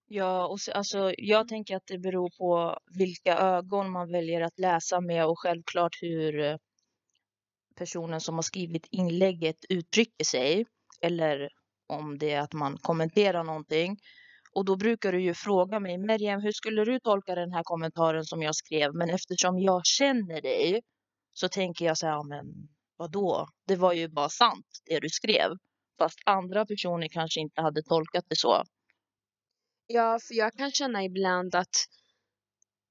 Ja, 0.07 0.47
och 0.47 0.61
så, 0.61 0.73
alltså, 0.73 1.13
jag 1.19 1.49
tänker 1.49 1.77
att 1.77 1.87
det 1.87 1.99
beror 1.99 2.31
på 2.39 2.79
vilka 2.99 3.39
ögon 3.39 3.91
man 3.91 4.13
väljer 4.13 4.41
att 4.41 4.59
läsa 4.59 5.01
med 5.01 5.27
och 5.27 5.39
självklart 5.39 5.97
hur 6.03 6.41
eh, 6.41 6.57
personen 7.81 8.21
som 8.21 8.35
har 8.35 8.43
skrivit 8.43 8.87
inlägget 8.91 9.57
uttrycker 9.69 10.25
sig. 10.25 10.67
Eller 11.03 11.49
om 11.89 12.19
det 12.19 12.31
är 12.31 12.41
att 12.41 12.53
man 12.53 12.79
kommenterar 12.79 13.45
någonting. 13.45 13.97
Och 14.55 14.65
då 14.65 14.77
brukar 14.77 15.13
du 15.13 15.21
ju 15.23 15.35
fråga 15.35 15.81
mig, 15.81 15.99
Merjem, 15.99 16.41
hur 16.41 16.53
skulle 16.53 16.85
du 16.85 17.01
tolka 17.01 17.35
den 17.35 17.53
här 17.53 17.63
kommentaren 17.65 18.25
som 18.25 18.43
jag 18.43 18.55
skrev? 18.55 18.95
Men 18.95 19.11
eftersom 19.11 19.59
jag 19.59 19.81
känner 19.87 20.41
dig 20.41 20.83
så 21.33 21.49
tänker 21.49 21.85
jag 21.85 21.99
så 21.99 22.07
här, 22.07 22.29
men 22.29 22.47
vadå? 22.97 23.47
Det 23.67 23.77
var 23.77 23.93
ju 23.93 24.09
bara 24.09 24.29
sant 24.29 24.67
det 24.87 25.01
du 25.01 25.09
skrev 25.09 25.51
fast 25.99 26.19
andra 26.27 26.67
personer 26.67 27.09
kanske 27.09 27.41
inte 27.41 27.61
hade 27.61 27.83
tolkat 27.83 28.25
det 28.29 28.37
så. 28.37 28.63
Ja, 29.87 30.19
för 30.29 30.35
jag 30.35 30.53
kan 30.53 30.71
känna 30.71 31.05
ibland 31.05 31.55
att 31.55 31.77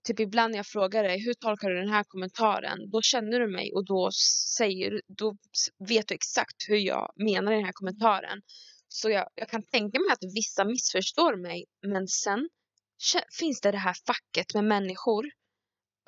typ 0.09 0.19
ibland 0.19 0.51
när 0.51 0.59
jag 0.59 0.67
frågar 0.67 1.03
dig 1.03 1.19
hur 1.25 1.33
tolkar 1.33 1.69
du 1.69 1.75
den 1.75 1.89
här 1.89 2.03
kommentaren? 2.03 2.89
Då 2.91 3.01
känner 3.01 3.39
du 3.39 3.47
mig 3.47 3.73
och 3.73 3.85
då 3.85 4.09
säger 4.57 5.01
då 5.07 5.37
vet 5.89 6.07
du 6.07 6.15
exakt 6.15 6.55
hur 6.67 6.77
jag 6.77 7.13
menar 7.15 7.51
i 7.51 7.55
den 7.55 7.65
här 7.65 7.71
kommentaren. 7.71 8.41
Så 8.87 9.09
jag, 9.09 9.27
jag 9.35 9.49
kan 9.49 9.63
tänka 9.63 9.99
mig 9.99 10.11
att 10.11 10.33
vissa 10.35 10.65
missförstår 10.65 11.35
mig, 11.35 11.65
men 11.87 12.07
sen 12.07 12.49
finns 13.39 13.61
det 13.61 13.71
det 13.71 13.77
här 13.77 13.95
facket 14.07 14.53
med 14.53 14.63
människor 14.63 15.25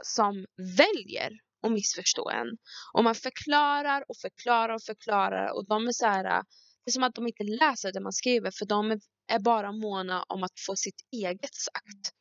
som 0.03 0.45
väljer 0.77 1.31
att 1.63 1.71
missförstå 1.71 2.29
en. 2.29 2.47
Och 2.93 3.03
man 3.03 3.15
förklarar 3.15 4.03
och 4.07 4.17
förklarar 4.17 4.73
och 4.73 4.83
förklarar 4.83 5.55
och 5.55 5.67
de 5.67 5.87
är 5.87 5.91
så 5.91 6.05
här 6.05 6.43
det 6.83 6.89
är 6.89 6.91
som 6.91 7.03
att 7.03 7.15
de 7.15 7.27
inte 7.27 7.43
läser 7.43 7.91
det 7.91 7.99
man 7.99 8.13
skriver 8.13 8.51
för 8.51 8.65
de 8.65 8.99
är 9.27 9.39
bara 9.39 9.71
måna 9.71 10.23
om 10.23 10.43
att 10.43 10.59
få 10.67 10.75
sitt 10.75 11.01
eget 11.11 11.55
sagt. 11.55 12.20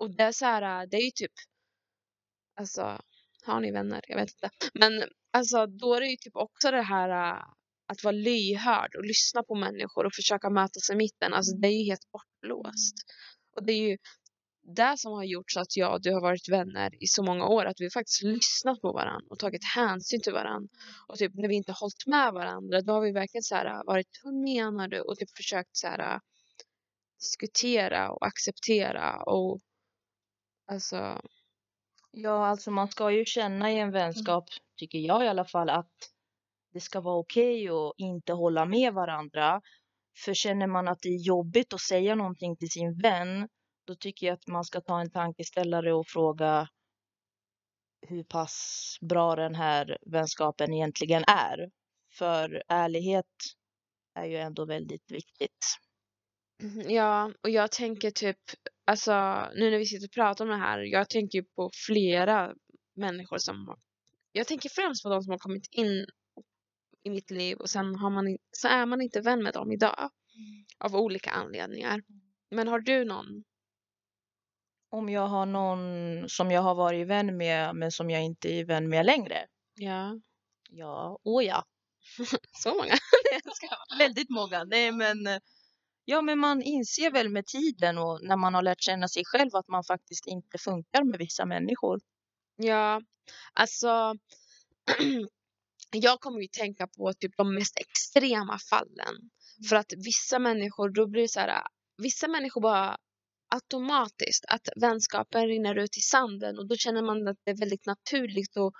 Och 0.00 0.16
det 0.16 0.22
är 0.22 0.32
så 0.32 0.44
här, 0.44 0.86
det 0.86 0.96
är 0.96 1.04
ju 1.04 1.10
typ, 1.10 1.32
alltså, 2.60 3.00
har 3.44 3.60
ni 3.60 3.70
vänner? 3.70 4.00
Jag 4.08 4.16
vet 4.16 4.30
inte. 4.34 4.50
Men 4.74 5.04
alltså 5.32 5.66
då 5.66 5.94
är 5.94 6.00
det 6.00 6.06
ju 6.06 6.16
typ 6.16 6.36
också 6.36 6.70
det 6.70 6.82
här 6.82 7.10
att 7.86 8.04
vara 8.04 8.12
lyhörd 8.12 8.94
och 8.94 9.04
lyssna 9.04 9.42
på 9.42 9.54
människor 9.54 10.06
och 10.06 10.14
försöka 10.14 10.50
mötas 10.50 10.90
i 10.90 10.94
mitten. 10.94 11.34
Alltså 11.34 11.56
det 11.56 11.68
är 11.68 11.78
ju 11.78 11.84
helt 11.84 12.10
bortblåst. 12.12 12.94
Och 13.56 13.66
det 13.66 13.72
är 13.72 13.88
ju 13.88 13.98
det 14.76 14.94
som 14.98 15.12
har 15.12 15.24
gjort 15.24 15.50
så 15.50 15.60
att 15.60 15.76
jag 15.76 15.94
och 15.94 16.02
du 16.02 16.12
har 16.12 16.20
varit 16.20 16.48
vänner 16.48 17.02
i 17.02 17.06
så 17.06 17.22
många 17.22 17.46
år. 17.46 17.64
Att 17.64 17.80
vi 17.80 17.90
faktiskt 17.90 18.22
lyssnat 18.22 18.80
på 18.80 18.92
varandra 18.92 19.26
och 19.30 19.38
tagit 19.38 19.64
hänsyn 19.64 20.20
till 20.22 20.32
varandra. 20.32 20.68
Och 21.08 21.18
typ 21.18 21.32
när 21.34 21.48
vi 21.48 21.54
inte 21.54 21.72
hållit 21.72 22.06
med 22.06 22.32
varandra 22.32 22.80
då 22.80 22.92
har 22.92 23.00
vi 23.00 23.12
verkligen 23.12 23.42
så 23.42 23.54
här 23.54 23.84
varit 23.86 24.20
hur 24.22 24.32
menar 24.44 24.88
du? 24.88 25.00
Och 25.00 25.16
typ 25.18 25.36
försökt 25.36 25.76
så 25.76 25.86
här 25.86 26.20
diskutera 27.20 28.10
och 28.10 28.26
acceptera 28.26 29.22
och 29.22 29.60
alltså. 30.70 31.20
Ja, 32.10 32.46
alltså 32.46 32.70
man 32.70 32.88
ska 32.88 33.10
ju 33.10 33.24
känna 33.24 33.72
i 33.72 33.78
en 33.78 33.90
vänskap, 33.90 34.44
tycker 34.76 34.98
jag 34.98 35.24
i 35.24 35.28
alla 35.28 35.44
fall, 35.44 35.70
att 35.70 35.92
det 36.72 36.80
ska 36.80 37.00
vara 37.00 37.18
okej 37.18 37.70
okay 37.70 37.88
att 37.88 37.94
inte 37.96 38.32
hålla 38.32 38.64
med 38.64 38.94
varandra. 38.94 39.60
För 40.24 40.34
känner 40.34 40.66
man 40.66 40.88
att 40.88 41.00
det 41.02 41.08
är 41.08 41.26
jobbigt 41.26 41.72
att 41.72 41.80
säga 41.80 42.14
någonting 42.14 42.56
till 42.56 42.70
sin 42.70 42.98
vän 43.02 43.48
då 43.84 43.94
tycker 43.94 44.26
jag 44.26 44.34
att 44.34 44.46
man 44.46 44.64
ska 44.64 44.80
ta 44.80 45.00
en 45.00 45.10
tankeställare 45.10 45.92
och 45.92 46.06
fråga 46.06 46.68
hur 48.06 48.24
pass 48.24 48.98
bra 49.00 49.36
den 49.36 49.54
här 49.54 49.98
vänskapen 50.06 50.74
egentligen 50.74 51.24
är. 51.26 51.70
För 52.18 52.62
ärlighet 52.68 53.26
är 54.14 54.24
ju 54.24 54.36
ändå 54.36 54.64
väldigt 54.64 55.10
viktigt. 55.10 55.64
Mm, 56.62 56.90
ja, 56.90 57.32
och 57.42 57.50
jag 57.50 57.72
tänker 57.72 58.10
typ, 58.10 58.40
alltså 58.90 59.12
nu 59.54 59.70
när 59.70 59.78
vi 59.78 59.86
sitter 59.86 60.06
och 60.06 60.12
pratar 60.12 60.44
om 60.44 60.50
det 60.50 60.56
här, 60.56 60.78
jag 60.78 61.08
tänker 61.08 61.42
på 61.42 61.70
flera 61.86 62.54
människor 62.96 63.38
som 63.38 63.76
jag 64.32 64.46
tänker 64.46 64.68
främst 64.68 65.02
på 65.02 65.08
de 65.08 65.22
som 65.22 65.30
har 65.30 65.38
kommit 65.38 65.68
in 65.70 66.06
i 67.02 67.10
mitt 67.10 67.30
liv 67.30 67.56
och 67.56 67.70
sen 67.70 67.94
har 67.94 68.10
man, 68.10 68.38
så 68.50 68.68
är 68.68 68.86
man 68.86 69.00
inte 69.00 69.20
vän 69.20 69.42
med 69.42 69.54
dem 69.54 69.72
idag. 69.72 70.10
Av 70.78 70.96
olika 70.96 71.30
anledningar. 71.30 72.02
Men 72.50 72.68
har 72.68 72.80
du 72.80 73.04
någon 73.04 73.44
om 74.90 75.08
jag 75.08 75.26
har 75.26 75.46
någon 75.46 76.28
som 76.28 76.50
jag 76.50 76.62
har 76.62 76.74
varit 76.74 77.06
vän 77.06 77.36
med 77.36 77.76
men 77.76 77.92
som 77.92 78.10
jag 78.10 78.22
inte 78.22 78.48
är 78.48 78.64
vän 78.64 78.88
med 78.88 79.06
längre? 79.06 79.46
Ja. 79.74 80.20
Ja, 80.70 81.18
åh 81.24 81.44
ja. 81.44 81.64
Så 82.62 82.74
många? 82.74 82.94
Väldigt 83.98 84.30
många. 84.30 84.64
Nej 84.64 84.92
men 84.92 85.40
Ja 86.04 86.22
men 86.22 86.38
man 86.38 86.62
inser 86.62 87.10
väl 87.10 87.28
med 87.28 87.46
tiden 87.46 87.98
och 87.98 88.18
när 88.22 88.36
man 88.36 88.54
har 88.54 88.62
lärt 88.62 88.82
känna 88.82 89.08
sig 89.08 89.24
själv 89.24 89.50
att 89.56 89.68
man 89.68 89.84
faktiskt 89.84 90.26
inte 90.26 90.58
funkar 90.58 91.04
med 91.04 91.18
vissa 91.18 91.46
människor. 91.46 92.00
Ja, 92.56 93.02
alltså 93.52 94.14
jag 95.92 96.20
kommer 96.20 96.40
ju 96.40 96.48
tänka 96.48 96.86
på 96.86 97.12
typ 97.12 97.36
de 97.36 97.54
mest 97.54 97.78
extrema 97.78 98.58
fallen. 98.70 99.30
För 99.68 99.76
att 99.76 99.92
vissa 99.96 100.38
människor, 100.38 100.88
då 100.88 101.06
blir 101.06 101.22
det 101.22 101.28
så 101.28 101.40
här, 101.40 101.62
vissa 102.02 102.28
människor 102.28 102.60
bara 102.60 102.96
automatiskt 103.48 104.44
att 104.48 104.68
vänskapen 104.76 105.46
rinner 105.46 105.78
ut 105.78 105.96
i 105.96 106.00
sanden 106.00 106.58
och 106.58 106.68
då 106.68 106.76
känner 106.76 107.02
man 107.02 107.28
att 107.28 107.36
det 107.44 107.50
är 107.50 107.56
väldigt 107.56 107.86
naturligt 107.86 108.56
och 108.56 108.72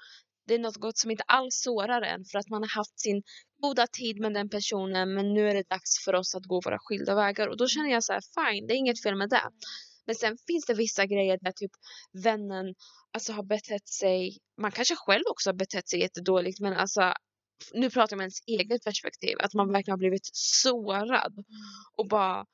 det 0.47 0.55
är 0.55 0.59
något 0.59 0.99
som 0.99 1.11
inte 1.11 1.25
alls 1.27 1.61
sårar 1.63 2.03
en 2.03 2.25
för 2.25 2.39
att 2.39 2.49
man 2.49 2.63
har 2.63 2.77
haft 2.77 3.01
sin 3.01 3.23
goda 3.61 3.87
tid 3.87 4.21
med 4.21 4.35
den 4.35 4.49
personen 4.49 5.15
men 5.15 5.35
nu 5.35 5.49
är 5.49 5.55
det 5.55 5.69
dags 5.69 6.05
för 6.05 6.15
oss 6.15 6.35
att 6.35 6.45
gå 6.45 6.61
våra 6.65 6.79
skilda 6.79 7.15
vägar. 7.15 7.49
Och 7.49 7.57
då 7.57 7.69
känner 7.69 7.91
jag 7.91 8.05
så 8.05 8.13
här 8.13 8.23
fine, 8.35 8.67
det 8.67 8.75
är 8.75 8.77
inget 8.77 9.03
fel 9.03 9.17
med 9.17 9.31
det. 9.31 9.51
Men 10.07 10.15
sen 10.15 10.37
finns 10.47 10.67
det 10.67 10.75
vissa 10.75 11.07
grejer 11.07 11.39
där 11.41 11.53
typ 11.53 11.71
vännen 12.25 12.75
alltså 13.13 13.33
har 13.33 13.43
betett 13.43 13.89
sig, 13.89 14.39
man 14.61 14.73
kanske 14.73 14.97
själv 14.97 15.23
också 15.31 15.49
har 15.49 15.55
betett 15.55 15.89
sig 15.89 16.01
jättedåligt 16.01 16.61
men 16.61 16.73
alltså 16.73 17.15
nu 17.75 17.91
pratar 17.91 18.17
jag 18.17 18.19
om 18.19 18.21
ens 18.21 18.41
eget 18.47 18.85
perspektiv, 18.85 19.37
att 19.41 19.55
man 19.55 19.73
verkligen 19.73 19.93
har 19.93 19.99
blivit 19.99 20.31
sårad. 20.33 21.45
Och 21.97 22.09
bara 22.09 22.47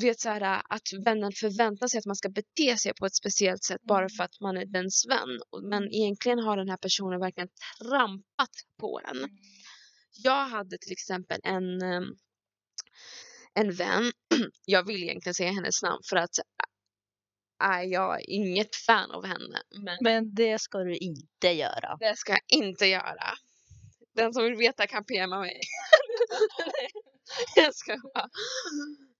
vet 0.00 0.20
så 0.20 0.28
här, 0.28 0.62
att 0.68 0.82
vännen 1.04 1.32
förväntar 1.32 1.88
sig 1.88 1.98
att 1.98 2.06
man 2.06 2.16
ska 2.16 2.28
bete 2.28 2.76
sig 2.76 2.92
på 2.94 3.06
ett 3.06 3.14
speciellt 3.14 3.64
sätt 3.64 3.82
bara 3.82 4.08
för 4.08 4.24
att 4.24 4.40
man 4.40 4.56
är 4.56 4.66
dens 4.66 5.06
vän. 5.08 5.62
Men 5.70 5.94
egentligen 5.94 6.38
har 6.38 6.56
den 6.56 6.68
här 6.68 6.76
personen 6.76 7.20
verkligen 7.20 7.48
trampat 7.82 8.50
på 8.80 9.00
en. 9.04 9.18
Jag 10.12 10.48
hade 10.48 10.78
till 10.78 10.92
exempel 10.92 11.40
en, 11.44 11.82
en 13.54 13.72
vän, 13.72 14.12
jag 14.66 14.86
vill 14.86 15.02
egentligen 15.02 15.34
säga 15.34 15.52
hennes 15.52 15.82
namn 15.82 16.00
för 16.10 16.16
att 16.16 16.30
är 17.62 17.82
jag 17.82 18.20
inget 18.20 18.76
fan 18.76 19.10
av 19.10 19.26
henne. 19.26 19.62
Men, 19.84 19.98
men 20.00 20.34
det 20.34 20.58
ska 20.60 20.78
du 20.78 20.96
inte 20.96 21.48
göra. 21.48 21.96
Det 22.00 22.16
ska 22.16 22.32
jag 22.32 22.60
inte 22.60 22.86
göra. 22.86 23.34
Den 24.14 24.32
som 24.32 24.44
vill 24.44 24.54
veta 24.54 24.86
kan 24.86 25.04
PMa 25.04 25.40
mig. 25.40 25.60
jag 27.56 27.74
ska 27.74 27.96
bara. 28.14 28.28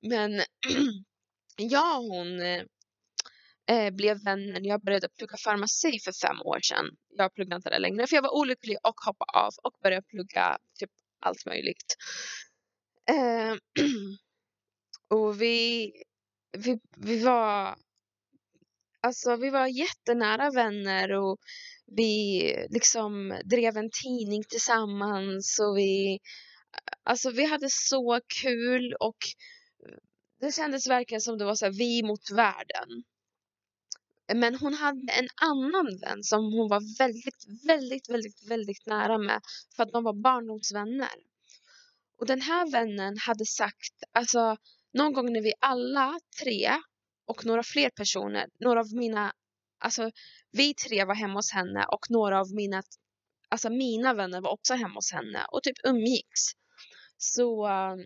Men 0.01 0.33
och 1.71 1.97
hon 1.97 2.41
eh, 3.71 3.91
blev 3.91 4.25
vännen. 4.25 4.63
när 4.63 4.69
jag 4.69 4.83
började 4.83 5.09
plugga 5.09 5.37
farmaci 5.45 5.99
för 6.05 6.13
fem 6.27 6.41
år 6.45 6.61
sedan. 6.63 6.87
Jag 7.09 7.35
pluggade 7.35 7.57
inte 7.57 7.71
det 7.71 7.79
längre 7.79 8.07
för 8.07 8.17
jag 8.17 8.23
var 8.23 8.35
olycklig 8.35 8.77
och 8.83 9.01
hoppade 9.07 9.39
av 9.39 9.53
och 9.63 9.73
började 9.83 10.07
plugga 10.07 10.59
typ 10.79 10.91
allt 11.21 11.47
möjligt. 11.47 11.97
Eh, 13.11 13.55
och 15.19 15.43
vi, 15.43 15.93
vi, 16.59 16.79
vi 16.97 17.23
var 17.23 17.77
Alltså 19.05 19.37
vi 19.37 19.51
var 19.51 19.67
jättenära 19.67 20.51
vänner 20.51 21.13
och 21.13 21.39
vi 21.87 22.43
liksom 22.71 23.39
drev 23.45 23.77
en 23.77 23.91
tidning 24.03 24.43
tillsammans 24.49 25.59
och 25.59 25.79
vi, 25.79 26.19
alltså 27.03 27.31
vi 27.31 27.45
hade 27.45 27.67
så 27.71 28.21
kul 28.43 28.95
och 29.01 29.17
det 30.41 30.55
kändes 30.55 30.89
verkligen 30.89 31.21
som 31.21 31.39
det 31.39 31.45
var 31.45 31.55
så 31.55 31.65
här, 31.65 31.73
vi 31.73 32.03
mot 32.03 32.31
världen. 32.31 32.89
Men 34.35 34.55
hon 34.55 34.75
hade 34.75 35.13
en 35.13 35.29
annan 35.41 35.99
vän 36.01 36.23
som 36.23 36.45
hon 36.45 36.69
var 36.69 36.99
väldigt, 36.99 37.45
väldigt, 37.69 38.11
väldigt, 38.11 38.51
väldigt 38.51 38.87
nära 38.87 39.19
med 39.19 39.41
för 39.77 39.83
att 39.83 39.93
de 39.93 40.05
var 40.05 40.23
barndomsvänner. 40.23 41.15
Och 42.19 42.27
den 42.27 42.41
här 42.41 42.71
vännen 42.71 43.19
hade 43.19 43.47
sagt, 43.47 43.95
alltså 44.13 44.57
någon 44.93 45.13
gång 45.13 45.33
när 45.33 45.43
vi 45.43 45.53
alla 45.61 46.21
tre 46.43 46.71
och 47.27 47.47
några 47.47 47.63
fler 47.63 47.91
personer, 47.91 48.47
några 48.61 48.81
av 48.81 48.93
mina, 48.93 49.33
alltså 49.79 50.11
vi 50.51 50.75
tre 50.75 51.05
var 51.05 51.15
hemma 51.15 51.35
hos 51.35 51.53
henne 51.53 51.85
och 51.85 52.11
några 52.11 52.41
av 52.41 52.55
mina, 52.55 52.83
alltså 53.49 53.71
mina 53.71 54.15
vänner 54.15 54.41
var 54.41 54.51
också 54.51 54.75
hemma 54.75 54.95
hos 54.95 55.13
henne 55.13 55.47
och 55.53 55.63
typ 55.63 55.77
umgicks. 55.85 56.41
Så 57.17 57.67
uh, 57.67 57.97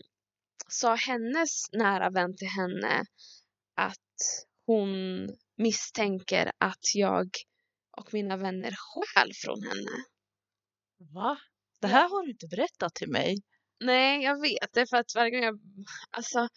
sa 0.69 0.95
hennes 0.95 1.73
nära 1.73 2.11
vän 2.11 2.37
till 2.37 2.49
henne 2.49 3.05
att 3.75 4.47
hon 4.67 4.89
misstänker 5.57 6.53
att 6.59 6.95
jag 6.95 7.29
och 7.97 8.15
mina 8.15 8.37
vänner 8.37 8.77
stjäl 8.77 9.31
från 9.35 9.63
henne. 9.63 10.05
Va? 11.15 11.39
Det 11.81 11.87
här 11.87 12.09
har 12.09 12.23
du 12.23 12.31
inte 12.31 12.47
berättat 12.47 12.95
till 12.95 13.11
mig. 13.11 13.37
Nej, 13.81 14.23
jag 14.23 14.41
vet. 14.41 14.73
Det 14.73 14.81
är 14.81 14.87
för 14.87 14.97
att 14.97 15.15
varje 15.15 15.31
gång 15.31 15.43
jag... 15.43 15.61
Alltså, 16.11 16.49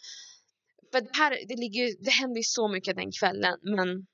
för 0.91 1.01
det 1.01 1.17
här, 1.17 1.29
det, 1.47 1.55
ligger, 1.55 2.03
det 2.05 2.11
hände 2.11 2.39
ju 2.39 2.43
så 2.43 2.67
mycket 2.67 2.95
den 2.95 3.11
kvällen, 3.19 3.59
men, 3.61 4.07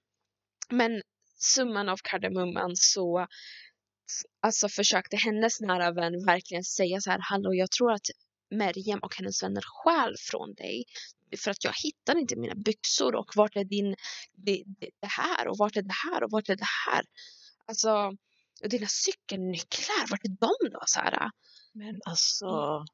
men 0.70 1.02
summan 1.36 1.90
av 1.90 1.98
kardemumman 2.04 2.72
så 2.76 3.28
alltså 4.40 4.70
försökte 4.70 5.18
hennes 5.18 5.62
nära 5.62 5.92
vän 5.92 6.26
verkligen 6.26 6.64
säga 6.64 7.02
så 7.02 7.12
här, 7.12 7.20
hallå 7.22 7.54
jag 7.54 7.72
tror 7.72 7.92
att 7.92 8.08
Merjem 8.50 9.00
och 9.00 9.16
hennes 9.16 9.44
vänner 9.44 9.62
stjäl 9.62 10.16
från 10.32 10.54
dig 10.54 10.84
för 11.38 11.52
att 11.52 11.64
jag 11.64 11.74
hittar 11.84 12.18
inte 12.18 12.36
mina 12.36 12.56
byxor 12.56 13.16
och 13.16 13.32
vart 13.36 13.56
är 13.56 13.64
din 13.64 13.96
det, 14.34 14.64
det, 14.66 14.90
det 15.00 15.08
här 15.08 15.48
och 15.48 15.58
vart 15.58 15.76
är 15.76 15.82
det 15.82 15.96
här 16.12 16.24
och 16.24 16.32
vart 16.32 16.50
är 16.50 16.56
det 16.56 16.68
här? 16.88 17.06
Alltså 17.66 18.16
och 18.64 18.70
dina 18.70 18.88
cykelnycklar, 18.88 20.10
vart 20.10 20.26
är 20.26 20.30
de 20.30 20.70
då 20.72 20.80
här? 20.96 21.32
Men 21.74 22.00
alltså 22.06 22.86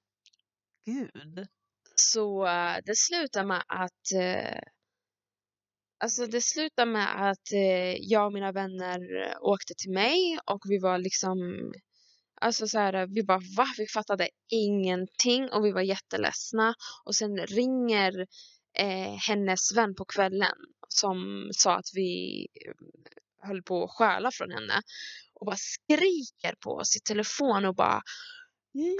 gud. 0.85 1.47
Så 1.95 2.45
uh, 2.45 2.77
det 2.85 2.95
slutar 2.95 3.45
med 3.45 3.63
att 3.67 4.11
uh, 4.15 4.61
Alltså 6.03 6.25
det 6.25 6.41
slutar 6.41 6.85
med 6.85 7.29
att 7.29 7.53
uh, 7.53 7.95
jag 7.99 8.25
och 8.25 8.33
mina 8.33 8.51
vänner 8.51 8.99
åkte 9.41 9.73
till 9.77 9.91
mig 9.91 10.39
och 10.45 10.61
vi 10.69 10.79
var 10.79 10.97
liksom 10.97 11.37
Alltså 12.41 12.67
så 12.67 12.79
här, 12.79 13.07
vi 13.07 13.23
bara 13.23 13.41
va? 13.57 13.67
Vi 13.77 13.87
fattade 13.87 14.29
ingenting 14.49 15.49
och 15.49 15.65
vi 15.65 15.71
var 15.71 15.81
jätteledsna. 15.81 16.73
Och 17.05 17.15
sen 17.15 17.37
ringer 17.37 18.27
eh, 18.77 19.15
hennes 19.27 19.77
vän 19.77 19.95
på 19.95 20.05
kvällen 20.05 20.55
som 20.87 21.49
sa 21.53 21.75
att 21.75 21.89
vi 21.93 22.47
eh, 22.65 23.47
höll 23.47 23.63
på 23.63 23.83
att 23.83 23.91
stjäla 23.91 24.31
från 24.31 24.51
henne. 24.51 24.81
Och 25.33 25.45
bara 25.45 25.57
skriker 25.57 26.55
på 26.63 26.71
oss 26.71 26.95
i 26.95 26.99
telefon 26.99 27.65
och 27.65 27.75
bara 27.75 28.01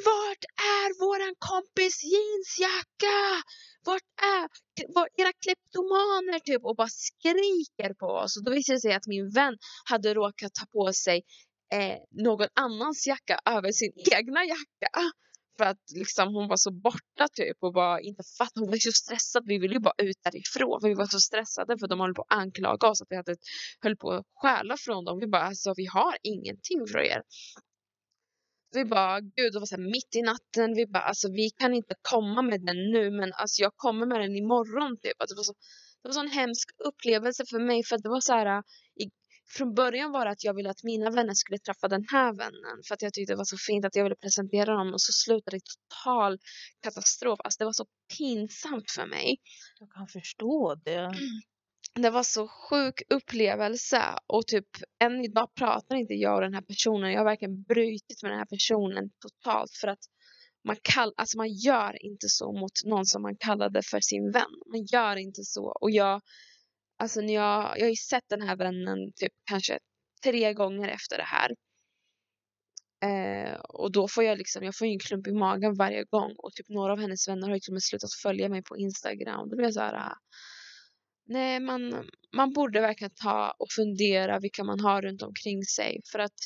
vart 0.05 0.43
är 0.77 0.99
våran 0.99 1.35
kompis 1.39 2.03
jeansjacka? 2.03 3.43
Vart 3.85 4.09
är 4.35 4.49
var, 4.93 5.07
era 5.17 5.31
kleptomaner 5.43 6.39
typ? 6.39 6.65
Och 6.65 6.75
bara 6.75 6.89
skriker 6.89 7.93
på 7.93 8.05
oss. 8.05 8.37
Och 8.37 8.43
då 8.43 8.51
visade 8.51 8.77
det 8.77 8.81
sig 8.81 8.93
att 8.93 9.07
min 9.07 9.29
vän 9.29 9.57
hade 9.85 10.13
råkat 10.13 10.53
ta 10.53 10.65
på 10.65 10.93
sig 10.93 11.23
eh, 11.71 11.97
någon 12.11 12.47
annans 12.53 13.07
jacka 13.07 13.39
över 13.45 13.71
sin 13.71 13.91
egna 14.17 14.45
jacka. 14.45 15.11
För 15.57 15.65
att 15.65 15.91
liksom 15.95 16.35
hon 16.35 16.47
var 16.47 16.57
så 16.57 16.71
borta 16.71 17.27
typ 17.33 17.57
och 17.59 17.73
bara 17.73 18.01
inte 18.01 18.23
fattade. 18.37 18.65
Hon 18.65 18.69
var 18.69 18.77
så 18.77 18.91
stressad. 18.91 19.43
Vi 19.45 19.57
ville 19.59 19.73
ju 19.73 19.79
bara 19.79 19.93
ut 19.97 20.17
därifrån. 20.23 20.79
Vi 20.83 20.93
var 20.93 21.05
så 21.05 21.19
stressade 21.19 21.77
för 21.77 21.87
de 21.87 21.99
höll 21.99 22.13
på 22.13 22.21
att 22.21 22.37
anklaga 22.37 22.87
oss 22.87 23.01
att 23.01 23.07
vi 23.09 23.15
hade, 23.15 23.35
höll 23.79 23.97
på 23.97 24.11
att 24.11 24.25
stjäla 24.33 24.77
från 24.77 25.05
dem. 25.05 25.19
Vi 25.19 25.27
bara 25.27 25.41
alltså 25.41 25.73
vi 25.77 25.85
har 25.85 26.17
ingenting 26.23 26.87
från 26.87 27.01
er. 27.01 27.21
Vi 28.73 28.85
bara, 28.85 29.19
gud 29.19 29.53
det 29.53 29.59
var 29.59 29.65
så 29.65 29.75
här, 29.75 29.83
mitt 29.83 30.15
i 30.15 30.21
natten, 30.21 30.73
vi 30.75 30.85
bara, 30.87 31.03
alltså 31.03 31.27
vi 31.31 31.49
kan 31.49 31.73
inte 31.73 31.95
komma 32.01 32.41
med 32.41 32.65
den 32.65 32.91
nu 32.91 33.11
men 33.11 33.33
alltså 33.33 33.61
jag 33.61 33.73
kommer 33.75 34.05
med 34.05 34.21
den 34.21 34.35
imorgon 34.35 34.97
typ. 34.97 35.21
Alltså, 35.21 35.35
det, 35.35 35.39
var 35.39 35.43
så, 35.43 35.53
det 36.01 36.07
var 36.09 36.13
så 36.13 36.19
en 36.19 36.37
hemsk 36.41 36.69
upplevelse 36.85 37.43
för 37.49 37.59
mig 37.59 37.83
för 37.83 37.95
att 37.95 38.03
det 38.03 38.09
var 38.09 38.21
så 38.21 38.33
här, 38.33 38.63
från 39.57 39.73
början 39.73 40.11
var 40.11 40.25
det 40.25 40.31
att 40.31 40.43
jag 40.43 40.53
ville 40.53 40.69
att 40.69 40.83
mina 40.83 41.09
vänner 41.09 41.33
skulle 41.33 41.59
träffa 41.59 41.87
den 41.87 42.05
här 42.11 42.33
vännen 42.33 42.83
för 42.87 42.93
att 42.93 43.01
jag 43.01 43.13
tyckte 43.13 43.33
det 43.33 43.37
var 43.37 43.45
så 43.45 43.57
fint 43.57 43.85
att 43.85 43.95
jag 43.95 44.03
ville 44.03 44.15
presentera 44.15 44.75
dem 44.75 44.93
och 44.93 45.01
så 45.01 45.11
slutade 45.13 45.57
det 45.57 45.61
total 45.63 46.39
katastrof. 46.83 47.39
Alltså 47.43 47.57
det 47.59 47.65
var 47.65 47.73
så 47.73 47.85
pinsamt 48.17 48.91
för 48.91 49.05
mig. 49.05 49.37
Jag 49.79 49.91
kan 49.91 50.07
förstå 50.07 50.75
det. 50.75 51.11
det 51.95 52.09
var 52.09 52.23
så 52.23 52.47
sjuk 52.47 53.01
upplevelse 53.09 54.03
och 54.27 54.47
typ 54.47 54.67
än 55.03 55.25
idag 55.25 55.53
pratar 55.55 55.95
inte 55.95 56.13
jag 56.13 56.35
och 56.35 56.41
den 56.41 56.53
här 56.53 56.61
personen. 56.61 57.11
Jag 57.11 57.19
har 57.19 57.25
verkligen 57.25 57.63
brutit 57.63 58.23
med 58.23 58.31
den 58.31 58.39
här 58.39 58.45
personen 58.45 59.09
totalt 59.19 59.71
för 59.81 59.87
att 59.87 59.99
man, 60.63 60.75
kall, 60.81 61.13
alltså 61.17 61.37
man 61.37 61.53
gör 61.53 62.05
inte 62.05 62.29
så 62.29 62.51
mot 62.51 62.71
någon 62.85 63.05
som 63.05 63.21
man 63.21 63.35
kallade 63.39 63.81
för 63.83 63.99
sin 63.99 64.31
vän. 64.31 64.51
Man 64.71 64.85
gör 64.85 65.15
inte 65.15 65.43
så 65.43 65.65
och 65.81 65.91
jag, 65.91 66.21
alltså 67.01 67.21
när 67.21 67.33
jag, 67.33 67.73
jag 67.77 67.83
har 67.85 67.89
ju 67.89 67.95
sett 67.95 68.29
den 68.29 68.41
här 68.41 68.55
vännen 68.55 69.11
typ 69.15 69.33
kanske 69.49 69.79
tre 70.23 70.53
gånger 70.53 70.87
efter 70.87 71.17
det 71.17 71.23
här. 71.23 71.51
Eh, 73.05 73.59
och 73.59 73.91
då 73.91 74.07
får 74.07 74.23
jag 74.23 74.37
liksom, 74.37 74.63
jag 74.63 74.77
får 74.77 74.85
en 74.85 74.99
klump 74.99 75.27
i 75.27 75.31
magen 75.31 75.75
varje 75.75 76.03
gång 76.03 76.35
och 76.37 76.53
typ 76.53 76.69
några 76.69 76.93
av 76.93 76.99
hennes 76.99 77.27
vänner 77.27 77.47
har 77.47 77.55
ju 77.55 77.59
till 77.59 77.71
och 77.71 77.73
med 77.73 77.83
slutat 77.83 78.13
följa 78.23 78.49
mig 78.49 78.63
på 78.63 78.77
Instagram. 78.77 79.49
Då 79.49 79.55
blir 79.55 79.65
jag 79.65 79.73
så 79.73 79.79
här, 79.79 79.93
ah, 79.93 80.17
nej, 81.27 81.59
man, 81.59 82.09
man 82.35 82.53
borde 82.53 82.81
verkligen 82.81 83.15
ta 83.15 83.55
och 83.59 83.71
fundera 83.75 84.39
vilka 84.39 84.63
man 84.63 84.79
har 84.79 85.01
runt 85.01 85.21
omkring 85.21 85.63
sig. 85.63 86.01
För 86.11 86.19
att 86.19 86.39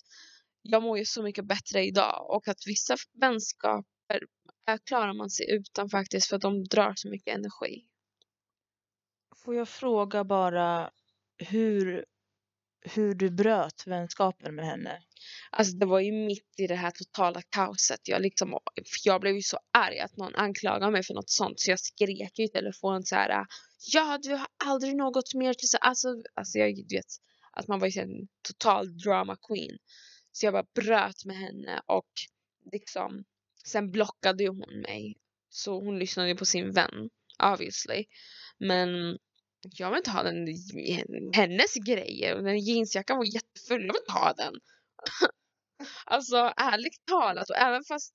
jag 0.62 0.84
mår 0.84 0.98
ju 0.98 1.06
så 1.06 1.24
mycket 1.24 1.46
bättre 1.46 1.86
idag 1.86 2.30
och 2.30 2.48
att 2.48 2.68
vissa 2.68 2.96
vänskaper 3.22 4.20
klarar 4.90 5.14
man 5.14 5.30
sig 5.30 5.46
utan 5.52 5.90
faktiskt 5.90 6.30
för 6.30 6.36
att 6.36 6.42
de 6.42 6.64
drar 6.64 6.94
så 6.96 7.10
mycket 7.10 7.36
energi. 7.36 7.86
Får 9.46 9.56
jag 9.56 9.70
fråga 9.70 10.24
bara 10.24 10.92
hur, 11.38 12.06
hur 12.82 13.14
du 13.14 13.30
bröt 13.30 13.88
vänskapen 13.88 14.56
med 14.56 14.66
henne? 14.66 15.02
Alltså 15.50 15.78
det 15.78 15.86
var 15.86 16.00
ju 16.00 16.12
mitt 16.12 16.54
i 16.58 16.68
det 16.68 16.76
här 16.76 16.92
totala 16.92 17.42
kaoset. 17.42 18.08
Jag, 18.08 18.22
liksom, 18.22 18.60
jag 19.04 19.22
blev 19.22 19.36
ju 19.36 19.42
så 19.42 19.60
arg 19.74 20.00
att 20.00 20.18
någon 20.18 20.36
anklagade 20.36 20.92
mig 20.92 21.04
för 21.04 21.14
något 21.14 21.30
sånt 21.30 21.60
så 21.60 21.72
jag 21.72 21.80
skrek 21.80 22.40
i 22.40 22.48
telefon 22.48 23.04
så 23.04 23.16
här. 23.16 23.46
Ja, 23.94 24.20
du 24.24 24.32
har 24.32 24.48
aldrig 24.66 24.96
något 24.96 25.34
mer 25.34 25.54
till 25.54 25.70
sig. 25.70 25.80
alltså, 25.82 26.08
alltså 26.34 26.58
jag 26.58 26.68
vet 26.68 27.06
att 27.52 27.68
man 27.68 27.80
var 27.80 27.88
ju 27.88 28.02
en 28.02 28.28
total 28.48 28.98
drama 28.98 29.38
queen. 29.48 29.78
Så 30.32 30.46
jag 30.46 30.54
bara 30.54 30.68
bröt 30.76 31.26
med 31.26 31.36
henne 31.36 31.82
och 31.86 32.12
liksom 32.72 33.24
sen 33.66 33.92
blockade 33.92 34.44
ju 34.44 34.50
hon 34.50 34.82
mig. 34.82 35.18
Så 35.50 35.80
hon 35.80 36.00
lyssnade 36.00 36.36
på 36.36 36.46
sin 36.46 36.72
vän 36.72 37.10
obviously. 37.44 38.06
Men 38.58 39.18
jag 39.72 39.90
vill 39.90 39.98
inte 39.98 40.12
ha 40.12 40.24
den, 40.24 40.48
hennes 41.34 41.74
grejer. 41.74 42.36
Den 42.36 42.60
jeansjackan 42.60 43.18
var 43.18 43.26
jättefull, 43.26 43.86
jag 43.86 43.94
vill 43.94 44.02
inte 44.02 44.12
ha 44.12 44.34
den. 44.34 44.54
alltså 46.06 46.36
ärligt 46.58 47.06
talat 47.06 47.50
och 47.50 47.58
även 47.58 47.84
fast 47.84 48.14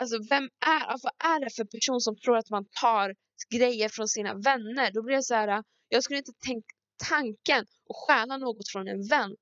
Alltså 0.00 0.16
vem 0.30 0.44
är, 0.44 0.80
alltså, 0.86 1.08
vad 1.08 1.32
är 1.32 1.40
det 1.44 1.50
för 1.56 1.64
person 1.64 2.00
som 2.00 2.16
tror 2.16 2.36
att 2.36 2.50
man 2.50 2.64
tar 2.80 3.14
grejer 3.54 3.88
från 3.88 4.08
sina 4.08 4.34
vänner? 4.34 4.92
Då 4.92 5.02
blir 5.02 5.16
det 5.16 5.22
så 5.22 5.34
här, 5.34 5.62
jag 5.88 6.04
skulle 6.04 6.18
inte 6.18 6.32
tänka 6.46 6.74
tanken 7.08 7.60
att 7.60 7.96
stjäla 7.96 8.36
något 8.36 8.68
från 8.72 8.88
en 8.88 9.08
vän. 9.08 9.36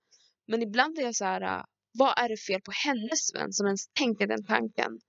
Men 0.47 0.63
ibland 0.63 0.95
blir 0.95 1.05
jag 1.05 1.17
så 1.17 1.25
här, 1.25 1.65
vad 1.99 2.19
är 2.19 2.29
det 2.29 2.37
fel 2.37 2.61
på 2.61 2.73
hennes 2.85 3.35
vän 3.35 3.53
som 3.53 3.67
ens 3.67 3.89
tänker 3.89 4.27
den 4.27 4.45
tanken? 4.45 5.01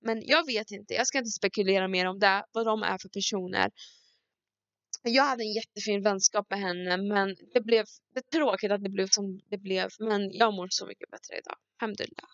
Men 0.00 0.22
jag 0.26 0.46
vet 0.46 0.70
inte, 0.70 0.94
jag 0.94 1.06
ska 1.06 1.18
inte 1.18 1.30
spekulera 1.30 1.88
mer 1.88 2.06
om 2.06 2.18
det, 2.18 2.44
vad 2.52 2.66
de 2.66 2.82
är 2.82 2.98
för 2.98 3.08
personer. 3.08 3.70
Jag 5.08 5.24
hade 5.24 5.44
en 5.44 5.52
jättefin 5.52 6.02
vänskap 6.02 6.50
med 6.50 6.58
henne 6.58 6.96
men 6.96 7.36
det 7.52 7.60
blev 7.60 7.84
det 8.14 8.20
är 8.20 8.38
tråkigt 8.38 8.70
att 8.70 8.82
det 8.82 8.90
blev 8.90 9.06
som 9.06 9.40
det 9.50 9.58
blev 9.58 9.88
men 9.98 10.32
jag 10.32 10.54
mår 10.54 10.68
så 10.70 10.86
mycket 10.86 11.10
bättre 11.10 11.38
idag. 11.38 11.56
Alhamdulillah. 11.78 12.28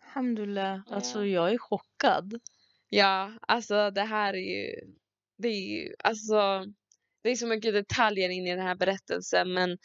Alhamdulillah. 0.00 0.80
Alltså 0.86 1.24
jag 1.24 1.52
är 1.52 1.58
chockad. 1.58 2.40
Ja, 2.88 3.32
alltså 3.40 3.90
det 3.90 4.02
här 4.02 4.34
är 4.34 4.38
ju, 4.38 4.94
det 5.38 5.48
är 5.48 5.70
ju, 5.70 5.94
alltså 5.98 6.64
det 7.22 7.30
är 7.30 7.36
så 7.36 7.46
mycket 7.46 7.74
detaljer 7.74 8.28
in 8.28 8.46
i 8.46 8.56
den 8.56 8.66
här 8.66 8.74
berättelsen 8.74 9.52
men 9.52 9.78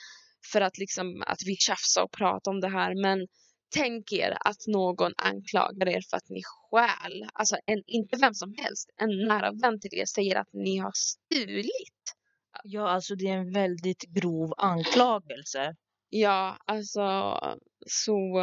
för 0.52 0.62
att 0.62 0.78
liksom 0.78 1.24
att 1.28 1.40
vi 1.46 1.56
tjafsar 1.56 2.04
och 2.04 2.12
pratar 2.12 2.52
om 2.52 2.62
det 2.62 2.70
här 2.70 3.02
men 3.02 3.28
tänk 3.76 4.12
er 4.12 4.38
att 4.40 4.68
någon 4.68 5.14
anklagar 5.18 5.88
er 5.88 6.02
för 6.10 6.18
att 6.18 6.30
ni 6.30 6.42
stjäl. 6.76 7.30
Alltså 7.34 7.58
en, 7.66 7.84
inte 7.88 8.18
vem 8.18 8.34
som 8.34 8.54
helst, 8.58 8.90
en 8.98 9.28
nära 9.28 9.52
vän 9.52 9.80
till 9.80 9.94
er 9.94 10.06
säger 10.06 10.36
att 10.36 10.54
ni 10.54 10.78
har 10.78 10.92
stulit. 10.96 12.14
Ja, 12.64 12.90
alltså 12.90 13.16
det 13.16 13.28
är 13.28 13.38
en 13.38 13.52
väldigt 13.52 14.02
grov 14.02 14.54
anklagelse. 14.58 15.76
Ja, 16.10 16.58
alltså 16.66 17.38
så 17.88 18.42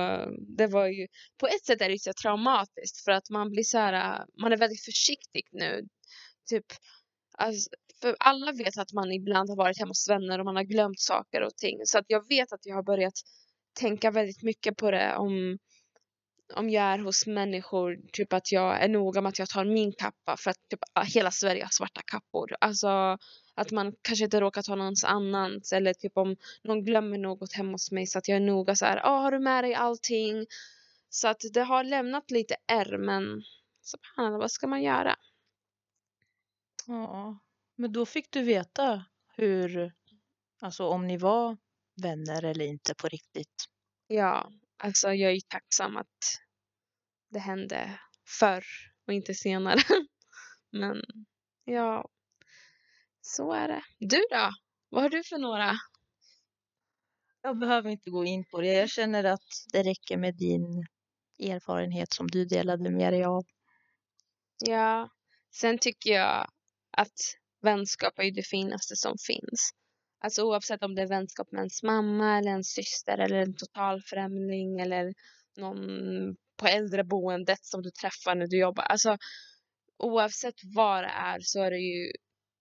det 0.57 0.67
var 0.67 0.87
ju 0.87 1.07
på 1.41 1.47
ett 1.47 1.65
sätt 1.65 1.81
är 1.81 1.89
det 1.89 1.99
så 1.99 2.13
traumatiskt 2.23 3.05
för 3.05 3.13
att 3.13 3.31
man 3.31 3.51
blir 3.51 3.63
så 3.63 3.79
här, 3.79 4.25
man 4.41 4.53
är 4.53 4.57
väldigt 4.57 4.85
försiktig 4.85 5.49
nu. 5.53 5.89
Typ, 6.49 6.65
alltså, 7.39 7.71
för 8.01 8.17
alla 8.19 8.53
vet 8.53 8.79
att 8.79 8.93
man 8.93 9.13
ibland 9.13 9.49
har 9.49 9.57
varit 9.57 9.79
hemma 9.79 9.91
hos 9.91 10.09
vänner 10.09 10.39
och 10.39 10.45
man 10.45 10.57
har 10.57 10.63
glömt 10.63 11.01
saker 11.01 11.43
och 11.43 11.57
ting. 11.57 11.79
Så 11.85 11.99
att 11.99 12.05
jag 12.09 12.29
vet 12.29 12.53
att 12.53 12.67
jag 12.67 12.75
har 12.75 12.83
börjat 12.83 13.15
tänka 13.81 14.11
väldigt 14.11 14.43
mycket 14.43 14.77
på 14.77 14.91
det 14.91 15.17
om, 15.17 15.59
om 16.57 16.71
jag 16.71 16.85
är 16.85 16.99
hos 16.99 17.27
människor, 17.27 18.01
typ 18.13 18.33
att 18.33 18.53
jag 18.53 18.83
är 18.83 18.89
noga 18.89 19.21
med 19.21 19.29
att 19.29 19.39
jag 19.39 19.49
tar 19.49 19.65
min 19.65 19.93
kappa 19.93 20.37
för 20.37 20.51
att 20.51 20.69
typ, 20.71 20.81
hela 21.15 21.31
Sverige 21.31 21.63
har 21.63 21.71
svarta 21.71 22.03
kappor. 22.07 22.57
Alltså 22.61 23.19
att 23.55 23.71
man 23.71 23.95
kanske 24.03 24.25
inte 24.25 24.41
råkar 24.41 24.63
ta 24.63 24.75
någons 24.75 25.05
annans 25.05 25.73
eller 25.73 25.95
typ 25.95 26.17
om 26.17 26.37
någon 26.63 26.85
glömmer 26.85 27.19
något 27.19 27.53
hemma 27.53 27.73
hos 27.73 27.91
mig 27.91 28.07
så 28.07 28.19
att 28.19 28.29
jag 28.29 28.37
är 28.37 28.41
noga 28.41 28.77
så 28.77 28.85
här, 28.85 29.01
ah, 29.05 29.21
har 29.21 29.31
du 29.31 29.39
med 29.39 29.65
dig 29.65 29.75
allting? 29.75 30.47
Så 31.11 31.29
att 31.29 31.41
det 31.53 31.63
har 31.63 31.85
lämnat 31.85 32.31
lite 32.31 32.57
ärr 32.67 32.99
men 32.99 33.43
så 33.83 33.99
vad 34.17 34.51
ska 34.51 34.67
man 34.67 34.83
göra? 34.83 35.17
Ja, 36.87 37.39
men 37.77 37.93
då 37.93 38.07
fick 38.07 38.31
du 38.31 38.43
veta 38.43 39.05
hur, 39.37 39.93
alltså 40.61 40.87
om 40.87 41.07
ni 41.07 41.17
var 41.17 41.57
vänner 42.03 42.45
eller 42.45 42.65
inte 42.65 42.95
på 42.95 43.09
riktigt. 43.09 43.65
Ja, 44.07 44.51
alltså 44.83 45.13
jag 45.13 45.33
är 45.33 45.41
tacksam 45.49 45.97
att 45.97 46.41
det 47.31 47.39
hände 47.39 48.01
förr 48.41 48.65
och 49.07 49.13
inte 49.13 49.35
senare. 49.35 49.81
Men 50.71 51.03
ja, 51.65 52.09
så 53.21 53.53
är 53.53 53.69
det. 53.69 53.83
Du 53.99 54.23
då? 54.31 54.51
Vad 54.89 55.03
har 55.03 55.11
du 55.11 55.23
för 55.25 55.39
några? 55.39 55.73
Jag 57.43 57.59
behöver 57.59 57.91
inte 57.91 58.11
gå 58.11 58.25
in 58.25 58.45
på 58.45 58.61
det. 58.61 58.73
Jag 58.73 58.91
känner 58.91 59.25
att 59.25 59.49
det 59.73 59.83
räcker 59.83 60.17
med 60.17 60.35
din 60.37 60.87
erfarenhet 61.39 62.13
som 62.13 62.27
du 62.27 62.45
delade 62.45 62.91
med 62.91 63.13
dig 63.13 63.25
av. 63.25 63.45
Ja, 64.67 65.11
sen 65.51 65.79
tycker 65.79 66.11
jag 66.11 66.51
att 66.91 67.19
vänskap 67.61 68.19
är 68.19 68.31
det 68.31 68.43
finaste 68.43 68.97
som 68.97 69.17
finns. 69.27 69.73
Alltså 70.25 70.43
oavsett 70.43 70.83
om 70.83 70.95
det 70.95 71.03
är 71.03 71.09
vänskap 71.09 71.53
med 71.53 71.59
ens 71.59 71.83
mamma 71.83 72.39
eller 72.39 72.51
en 72.51 72.65
syster 72.65 73.19
eller 73.19 73.37
en 73.37 73.57
totalfrämling 73.57 74.81
eller 74.81 75.15
någon 75.57 75.81
på 76.57 76.67
äldreboendet 76.67 77.65
som 77.65 77.83
du 77.83 77.91
träffar 77.91 78.35
när 78.35 78.47
du 78.47 78.59
jobbar. 78.59 78.85
Alltså 78.85 79.19
oavsett 79.99 80.55
vad 80.75 81.05
det 81.05 81.09
är 81.09 81.39
så 81.41 81.63
är 81.63 81.71
det 81.71 81.79
ju, 81.79 82.13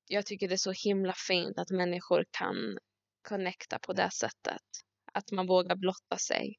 jag 0.08 0.26
tycker 0.26 0.48
det 0.48 0.56
är 0.56 0.58
så 0.58 0.74
himla 0.86 1.14
fint 1.28 1.60
att 1.60 1.70
människor 1.70 2.26
kan 2.32 2.78
connecta 3.22 3.80
på 3.80 3.94
det 3.94 4.12
sättet. 4.12 4.68
Att 5.14 5.32
man 5.32 5.48
vågar 5.48 5.76
blotta 5.76 6.18
sig. 6.18 6.56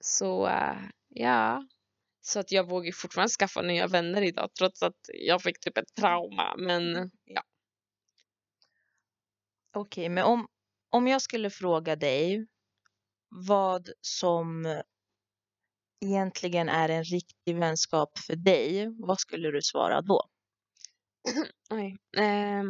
Så 0.00 0.46
uh, 0.46 0.88
ja, 1.08 1.64
så 2.20 2.40
att 2.40 2.52
jag 2.52 2.68
vågar 2.68 2.92
fortfarande 2.92 3.30
skaffa 3.30 3.62
nya 3.62 3.86
vänner 3.86 4.22
idag 4.22 4.50
trots 4.58 4.82
att 4.82 5.00
jag 5.26 5.42
fick 5.42 5.60
typ 5.60 5.78
ett 5.78 5.94
trauma. 5.94 6.56
Men 6.58 7.10
ja. 7.24 7.42
Okej, 9.72 10.08
men 10.08 10.24
om, 10.24 10.46
om 10.90 11.06
jag 11.06 11.22
skulle 11.22 11.50
fråga 11.50 11.96
dig 11.96 12.46
vad 13.28 13.90
som 14.00 14.66
egentligen 16.04 16.68
är 16.68 16.88
en 16.88 17.04
riktig 17.04 17.58
vänskap 17.58 18.18
för 18.18 18.36
dig, 18.36 18.86
vad 18.98 19.20
skulle 19.20 19.50
du 19.50 19.62
svara 19.62 20.02
då? 20.02 20.22
Oj. 21.70 21.96
Eh, 22.16 22.62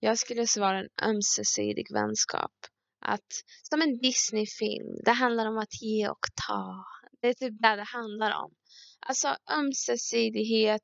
jag 0.00 0.18
skulle 0.18 0.46
svara 0.46 0.78
en 0.78 0.88
ömsesidig 1.02 1.86
vänskap. 1.92 2.52
Att, 3.00 3.32
som 3.62 3.82
en 3.82 3.98
Disney-film, 3.98 4.96
det 5.04 5.12
handlar 5.12 5.46
om 5.46 5.58
att 5.58 5.82
ge 5.82 6.08
och 6.08 6.26
ta. 6.46 6.84
Det 7.20 7.28
är 7.28 7.34
typ 7.34 7.62
det 7.62 7.76
det 7.76 7.82
handlar 7.82 8.42
om. 8.42 8.54
Alltså 9.00 9.36
ömsesidighet, 9.50 10.82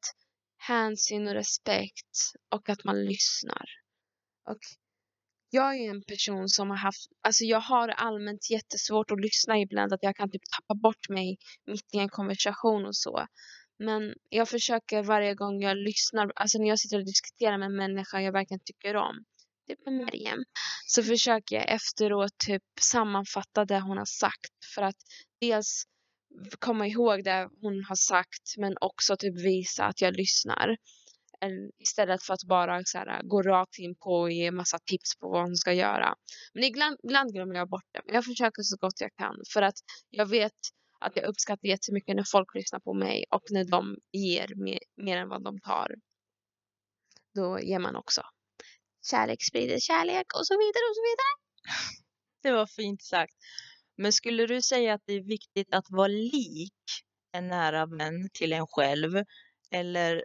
hänsyn 0.56 1.28
och 1.28 1.34
respekt 1.34 2.16
och 2.54 2.68
att 2.68 2.84
man 2.84 3.04
lyssnar. 3.04 3.64
Och 4.50 4.58
jag 5.54 5.76
är 5.76 5.90
en 5.90 6.02
person 6.02 6.48
som 6.48 6.70
har 6.70 6.76
haft, 6.76 7.06
alltså 7.20 7.44
jag 7.44 7.60
har 7.60 7.88
allmänt 7.88 8.50
jättesvårt 8.50 9.10
att 9.10 9.20
lyssna 9.20 9.58
ibland, 9.58 9.92
att 9.92 10.02
jag 10.02 10.16
kan 10.16 10.30
typ 10.30 10.42
tappa 10.56 10.74
bort 10.74 11.08
mig 11.08 11.36
mitt 11.66 11.94
i 11.94 11.98
en 11.98 12.08
konversation 12.08 12.86
och 12.86 12.96
så. 12.96 13.26
Men 13.78 14.14
jag 14.28 14.48
försöker 14.48 15.02
varje 15.02 15.34
gång 15.34 15.62
jag 15.62 15.76
lyssnar, 15.76 16.32
alltså 16.36 16.58
när 16.58 16.68
jag 16.68 16.78
sitter 16.78 16.98
och 16.98 17.04
diskuterar 17.04 17.58
med 17.58 17.66
en 17.66 17.76
människa 17.76 18.20
jag 18.20 18.32
verkligen 18.32 18.60
tycker 18.64 18.96
om, 18.96 19.24
typ 19.68 19.78
med 19.86 19.94
Meriem, 19.94 20.44
så 20.86 21.02
försöker 21.02 21.56
jag 21.56 21.68
efteråt 21.68 22.38
typ 22.46 22.62
sammanfatta 22.80 23.64
det 23.64 23.80
hon 23.80 23.98
har 23.98 24.04
sagt 24.04 24.52
för 24.74 24.82
att 24.82 24.96
dels 25.40 25.84
komma 26.58 26.86
ihåg 26.86 27.24
det 27.24 27.48
hon 27.60 27.84
har 27.88 27.96
sagt 27.96 28.56
men 28.58 28.76
också 28.80 29.16
typ 29.16 29.44
visa 29.44 29.84
att 29.84 30.00
jag 30.00 30.16
lyssnar 30.16 30.76
istället 31.78 32.22
för 32.22 32.34
att 32.34 32.44
bara 32.48 32.84
så 32.84 32.98
här, 32.98 33.22
gå 33.22 33.42
rakt 33.42 33.78
in 33.78 33.94
på 33.94 34.10
och 34.10 34.32
ge 34.32 34.50
massa 34.50 34.78
tips 34.78 35.18
på 35.18 35.28
vad 35.28 35.42
hon 35.42 35.56
ska 35.56 35.72
göra. 35.72 36.14
Men 36.54 36.64
ibland, 36.64 36.96
ibland 37.04 37.32
glömmer 37.32 37.54
jag 37.54 37.68
bort 37.68 37.88
det. 37.92 38.00
Men 38.06 38.14
jag 38.14 38.24
försöker 38.24 38.62
så 38.62 38.76
gott 38.76 39.00
jag 39.00 39.14
kan 39.14 39.36
för 39.52 39.62
att 39.62 39.74
jag 40.10 40.26
vet 40.26 40.52
att 41.00 41.16
jag 41.16 41.24
uppskattar 41.24 41.68
jättemycket 41.68 42.16
när 42.16 42.24
folk 42.32 42.54
lyssnar 42.54 42.80
på 42.80 42.94
mig 42.94 43.24
och 43.30 43.42
när 43.50 43.64
de 43.64 43.96
ger 44.12 44.64
mer, 44.64 44.78
mer 44.96 45.16
än 45.16 45.28
vad 45.28 45.44
de 45.44 45.60
tar. 45.60 45.94
Då 47.34 47.60
ger 47.60 47.78
man 47.78 47.96
också. 47.96 48.22
Kärlek 49.10 49.42
sprider 49.42 49.78
kärlek 49.78 50.26
och 50.34 50.46
så 50.46 50.54
vidare 50.54 50.84
och 50.90 50.96
så 50.96 51.02
vidare. 51.08 51.32
Det 52.42 52.52
var 52.52 52.66
fint 52.66 53.02
sagt. 53.02 53.34
Men 53.96 54.12
skulle 54.12 54.46
du 54.46 54.62
säga 54.62 54.94
att 54.94 55.02
det 55.06 55.12
är 55.12 55.22
viktigt 55.22 55.74
att 55.74 55.86
vara 55.88 56.08
lik 56.08 56.82
en 57.32 57.48
nära 57.48 57.86
vän 57.86 58.28
till 58.32 58.52
en 58.52 58.66
själv? 58.66 59.24
Eller 59.70 60.24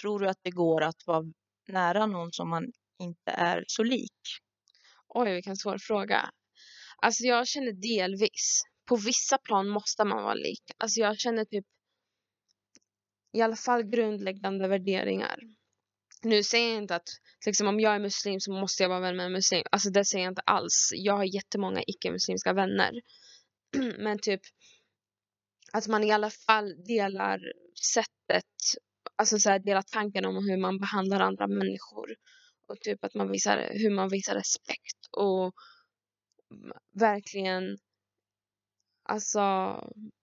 Tror 0.00 0.20
du 0.20 0.28
att 0.28 0.40
det 0.42 0.50
går 0.50 0.82
att 0.82 1.06
vara 1.06 1.24
nära 1.68 2.06
någon 2.06 2.32
som 2.32 2.50
man 2.50 2.72
inte 2.98 3.30
är 3.30 3.64
så 3.66 3.82
lik? 3.82 4.20
Oj, 5.08 5.34
vilken 5.34 5.56
svår 5.56 5.78
fråga. 5.78 6.30
Alltså 6.96 7.24
jag 7.24 7.48
känner 7.48 7.72
delvis. 7.72 8.62
På 8.84 8.96
vissa 8.96 9.38
plan 9.38 9.68
måste 9.68 10.04
man 10.04 10.22
vara 10.22 10.34
lik. 10.34 10.62
Alltså 10.78 11.00
jag 11.00 11.18
känner 11.18 11.44
typ 11.44 11.64
i 13.32 13.40
alla 13.40 13.56
fall 13.56 13.82
grundläggande 13.82 14.68
värderingar. 14.68 15.38
nu 16.22 16.42
säger 16.42 16.68
jag 16.68 16.82
inte 16.82 16.96
att 16.96 17.08
liksom, 17.46 17.66
om 17.66 17.80
jag 17.80 17.94
är 17.94 17.98
muslim 17.98 18.40
så 18.40 18.52
måste 18.52 18.82
jag 18.82 18.90
vara 18.90 19.00
vän 19.00 19.16
med 19.16 19.26
en 19.26 19.32
muslim. 19.32 19.64
Alltså 19.72 19.90
det 19.90 20.04
säger 20.04 20.24
jag 20.24 20.30
inte 20.30 20.42
alls. 20.46 20.92
Jag 20.94 21.16
har 21.16 21.24
jättemånga 21.24 21.82
icke-muslimska 21.86 22.52
vänner. 22.52 22.92
Men 23.98 24.18
typ 24.18 24.40
att 25.72 25.86
man 25.86 26.04
i 26.04 26.10
alla 26.10 26.30
fall 26.30 26.84
delar 26.84 27.40
sättet, 27.94 28.44
alltså 29.18 29.38
så 29.38 29.50
här, 29.50 29.58
delat 29.58 29.88
tanken 29.88 30.24
om 30.24 30.48
hur 30.48 30.56
man 30.56 30.78
behandlar 30.78 31.20
andra 31.20 31.46
människor. 31.46 32.16
Och 32.68 32.80
typ 32.80 33.04
att 33.04 33.14
man 33.14 33.30
visar, 33.30 33.68
hur 33.72 33.90
man 33.90 34.08
visar 34.08 34.34
respekt 34.34 35.06
och 35.10 35.54
verkligen 37.00 37.78
alltså, 39.02 39.38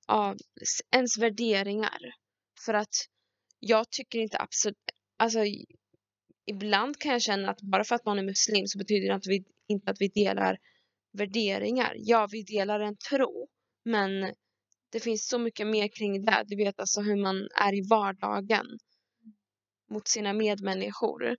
ja, 0.07 0.35
ens 0.91 1.17
värderingar. 1.17 1.99
För 2.65 2.73
att 2.73 2.95
jag 3.59 3.89
tycker 3.89 4.19
inte 4.19 4.37
absolut, 4.37 4.77
alltså 5.17 5.39
ibland 6.45 6.97
kan 6.97 7.11
jag 7.11 7.21
känna 7.21 7.49
att 7.49 7.61
bara 7.61 7.83
för 7.83 7.95
att 7.95 8.05
man 8.05 8.19
är 8.19 8.23
muslim 8.23 8.67
så 8.67 8.77
betyder 8.77 9.07
det 9.07 9.15
att 9.15 9.27
vi, 9.27 9.43
inte 9.67 9.91
att 9.91 10.01
vi 10.01 10.07
delar 10.07 10.57
värderingar. 11.11 11.93
Ja, 11.97 12.27
vi 12.31 12.43
delar 12.43 12.79
en 12.79 12.97
tro, 13.09 13.47
men 13.85 14.33
det 14.95 14.99
finns 14.99 15.27
så 15.27 15.39
mycket 15.39 15.67
mer 15.67 15.87
kring 15.87 16.25
det. 16.25 16.43
Du 16.47 16.55
vet 16.55 16.79
alltså 16.79 17.01
hur 17.01 17.15
man 17.15 17.49
är 17.61 17.73
i 17.73 17.87
vardagen 17.89 18.65
mot 19.89 20.07
sina 20.07 20.33
medmänniskor. 20.33 21.37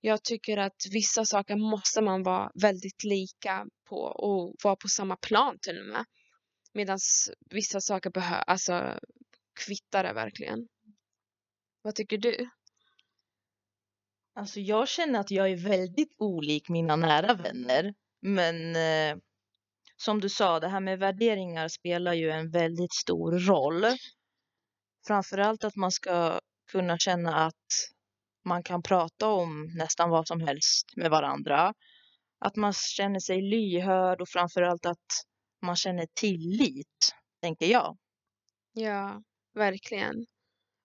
Jag 0.00 0.22
tycker 0.22 0.56
att 0.56 0.82
vissa 0.92 1.24
saker 1.24 1.56
måste 1.56 2.00
man 2.00 2.22
vara 2.22 2.50
väldigt 2.54 3.04
lika 3.04 3.66
på 3.88 3.96
och 3.96 4.54
vara 4.64 4.76
på 4.76 4.88
samma 4.88 5.16
plan 5.16 5.58
till 5.62 5.80
och 5.80 5.86
med. 5.86 6.04
Medan 6.72 6.98
vissa 7.50 7.80
saker 7.80 8.10
behöver, 8.10 8.42
alltså 8.42 8.98
kvittar 9.66 10.04
det 10.04 10.12
verkligen. 10.12 10.68
Vad 11.82 11.94
tycker 11.94 12.18
du? 12.18 12.50
Alltså 14.34 14.60
jag 14.60 14.88
känner 14.88 15.20
att 15.20 15.30
jag 15.30 15.50
är 15.50 15.56
väldigt 15.56 16.14
olik 16.18 16.68
mina 16.68 16.96
nära 16.96 17.34
vänner. 17.34 17.94
Men 18.20 18.76
eh, 18.76 19.22
som 19.96 20.20
du 20.20 20.28
sa, 20.28 20.60
det 20.60 20.68
här 20.68 20.80
med 20.80 20.98
värderingar 20.98 21.68
spelar 21.68 22.12
ju 22.12 22.30
en 22.30 22.50
väldigt 22.50 22.94
stor 22.94 23.38
roll. 23.38 23.84
Framförallt 25.06 25.64
att 25.64 25.76
man 25.76 25.92
ska 25.92 26.40
kunna 26.72 26.98
känna 26.98 27.46
att 27.46 27.94
man 28.44 28.62
kan 28.62 28.82
prata 28.82 29.28
om 29.28 29.70
nästan 29.76 30.10
vad 30.10 30.28
som 30.28 30.40
helst 30.40 30.96
med 30.96 31.10
varandra. 31.10 31.74
Att 32.38 32.56
man 32.56 32.72
känner 32.72 33.20
sig 33.20 33.42
lyhörd 33.42 34.20
och 34.20 34.28
framförallt 34.28 34.86
att 34.86 35.24
man 35.62 35.76
känner 35.76 36.06
tillit, 36.14 37.14
tänker 37.42 37.66
jag. 37.66 37.96
Ja, 38.72 39.22
verkligen. 39.54 40.26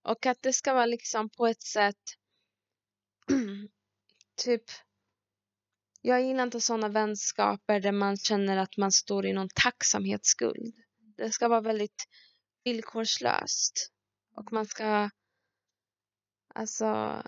Och 0.03 0.25
att 0.25 0.37
det 0.41 0.53
ska 0.53 0.73
vara 0.73 0.85
liksom 0.85 1.29
på 1.29 1.47
ett 1.47 1.61
sätt 1.61 1.95
typ 4.43 4.63
jag 6.01 6.21
gillar 6.21 6.43
inte 6.43 6.61
sådana 6.61 6.89
vänskaper 6.89 7.79
där 7.79 7.91
man 7.91 8.17
känner 8.17 8.57
att 8.57 8.77
man 8.77 8.91
står 8.91 9.25
i 9.25 9.33
någon 9.33 9.49
tacksamhetsskuld. 9.55 10.75
Det 11.17 11.31
ska 11.31 11.47
vara 11.47 11.61
väldigt 11.61 12.05
villkorslöst. 12.63 13.91
Och 14.35 14.53
man 14.53 14.65
ska, 14.65 15.09
alltså, 16.55 17.21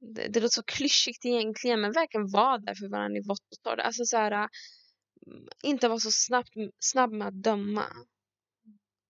det, 0.00 0.28
det 0.28 0.40
låter 0.40 0.54
så 0.54 0.62
klyschigt 0.62 1.24
egentligen, 1.24 1.80
men 1.80 1.92
verkligen 1.92 2.30
vara 2.30 2.58
där 2.58 2.74
för 2.74 2.88
varandra 2.88 3.18
i 3.18 3.28
vått 3.28 3.52
och 3.52 3.62
torrt. 3.62 3.80
Alltså 3.80 4.04
så 4.04 4.16
här, 4.16 4.32
mm, 4.32 5.48
inte 5.62 5.88
vara 5.88 5.98
så 5.98 6.10
snabbt, 6.10 6.50
snabb 6.78 7.12
med 7.12 7.28
att 7.28 7.42
döma. 7.42 7.84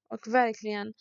Och 0.08 0.34
verkligen, 0.34 0.94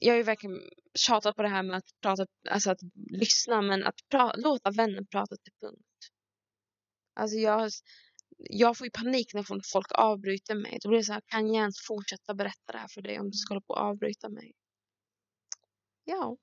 jag 0.00 0.12
har 0.12 0.16
ju 0.16 0.22
verkligen 0.22 0.60
tjatat 0.94 1.36
på 1.36 1.42
det 1.42 1.48
här 1.48 1.62
med 1.62 1.76
att 1.76 2.00
prata, 2.02 2.26
alltså 2.50 2.70
att 2.70 2.80
lyssna, 3.10 3.62
men 3.62 3.84
att 3.84 3.94
pra, 4.10 4.32
låta 4.36 4.70
vännen 4.70 5.06
prata 5.06 5.36
till 5.36 5.52
punkt. 5.60 5.85
Alltså 7.16 7.36
jag, 7.36 7.70
jag 8.38 8.78
får 8.78 8.86
ju 8.86 8.90
panik 8.90 9.34
när 9.34 9.42
folk 9.72 9.86
avbryter 9.90 10.54
mig. 10.54 10.78
Då 10.82 10.88
blir 10.88 10.98
det 10.98 11.04
så 11.04 11.12
här, 11.12 11.22
kan 11.26 11.46
jag 11.46 11.56
ens 11.56 11.80
fortsätta 11.86 12.34
berätta 12.34 12.72
det 12.72 12.78
här 12.78 12.88
för 12.88 13.02
dig 13.02 13.20
om 13.20 13.30
du 13.30 13.36
ska 13.36 13.54
hålla 13.54 13.60
på 13.60 13.74
och 13.74 13.80
avbryta 13.80 14.28
mig? 14.28 14.52
Ja. 16.04 16.36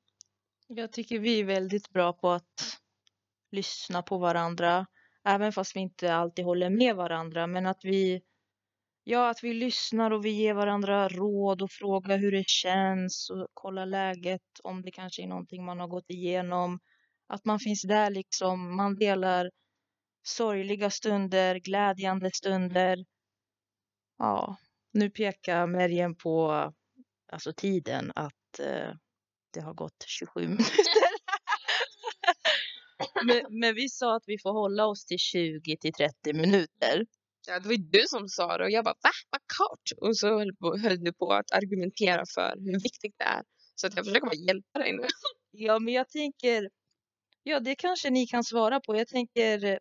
Jag 0.67 0.91
tycker 0.91 1.19
vi 1.19 1.39
är 1.39 1.43
väldigt 1.43 1.89
bra 1.89 2.13
på 2.13 2.31
att 2.31 2.79
lyssna 3.51 4.01
på 4.01 4.17
varandra. 4.17 4.85
Även 5.23 5.51
fast 5.51 5.75
vi 5.75 5.79
inte 5.79 6.15
alltid 6.15 6.45
håller 6.45 6.69
med 6.69 6.95
varandra. 6.95 7.47
Men 7.47 7.65
att 7.65 7.85
vi, 7.85 8.21
ja, 9.03 9.29
att 9.29 9.43
vi 9.43 9.53
lyssnar 9.53 10.11
och 10.11 10.25
vi 10.25 10.29
ger 10.29 10.53
varandra 10.53 11.09
råd 11.09 11.61
och 11.61 11.71
frågar 11.71 12.17
hur 12.17 12.31
det 12.31 12.47
känns 12.47 13.29
och 13.29 13.47
kollar 13.53 13.85
läget 13.85 14.41
om 14.63 14.81
det 14.81 14.91
kanske 14.91 15.23
är 15.23 15.27
någonting 15.27 15.65
man 15.65 15.79
har 15.79 15.87
gått 15.87 16.09
igenom. 16.09 16.79
Att 17.27 17.45
man 17.45 17.59
finns 17.59 17.81
där 17.81 18.09
liksom. 18.09 18.75
Man 18.75 18.95
delar 18.95 19.51
sorgliga 20.23 20.89
stunder, 20.89 21.55
glädjande 21.55 22.31
stunder. 22.33 23.05
Ja, 24.17 24.57
nu 24.91 25.09
pekar 25.09 25.67
Meriem 25.67 26.15
på 26.15 26.51
alltså 27.31 27.53
tiden 27.53 28.11
att 28.15 28.59
eh, 28.59 28.93
det 29.53 29.61
har 29.61 29.73
gått 29.73 30.05
27 30.07 30.41
minuter. 30.47 30.67
men, 33.25 33.59
men, 33.59 33.75
vi 33.75 33.89
sa 33.89 34.15
att 34.15 34.23
vi 34.27 34.37
får 34.43 34.51
hålla 34.51 34.85
oss 34.85 35.05
till 35.05 35.19
20 35.19 35.77
till 35.77 35.93
30 35.93 36.33
minuter. 36.33 37.05
Ja, 37.47 37.59
det 37.59 37.67
var 37.67 37.75
ju 37.75 37.83
du 37.83 38.03
som 38.07 38.27
sa 38.29 38.57
det 38.57 38.63
och 38.63 38.71
jag 38.71 38.83
bara 38.85 38.95
va, 39.03 39.11
vad 39.29 39.41
kort? 39.57 40.07
Och 40.07 40.17
så 40.17 40.27
höll, 40.27 40.55
på, 40.55 40.77
höll 40.77 41.03
du 41.03 41.13
på 41.13 41.33
att 41.33 41.51
argumentera 41.51 42.23
för 42.35 42.55
hur 42.59 42.83
viktigt 42.83 43.15
det 43.17 43.23
är. 43.23 43.43
Så 43.75 43.87
att 43.87 43.95
jag 43.95 44.05
försöker 44.05 44.25
bara 44.25 44.35
hjälpa 44.35 44.79
dig 44.79 44.93
nu. 44.93 45.07
ja, 45.51 45.79
men 45.79 45.93
jag 45.93 46.09
tänker, 46.09 46.69
ja 47.43 47.59
det 47.59 47.75
kanske 47.75 48.09
ni 48.09 48.27
kan 48.27 48.43
svara 48.43 48.79
på. 48.79 48.95
Jag 48.95 49.07
tänker, 49.07 49.79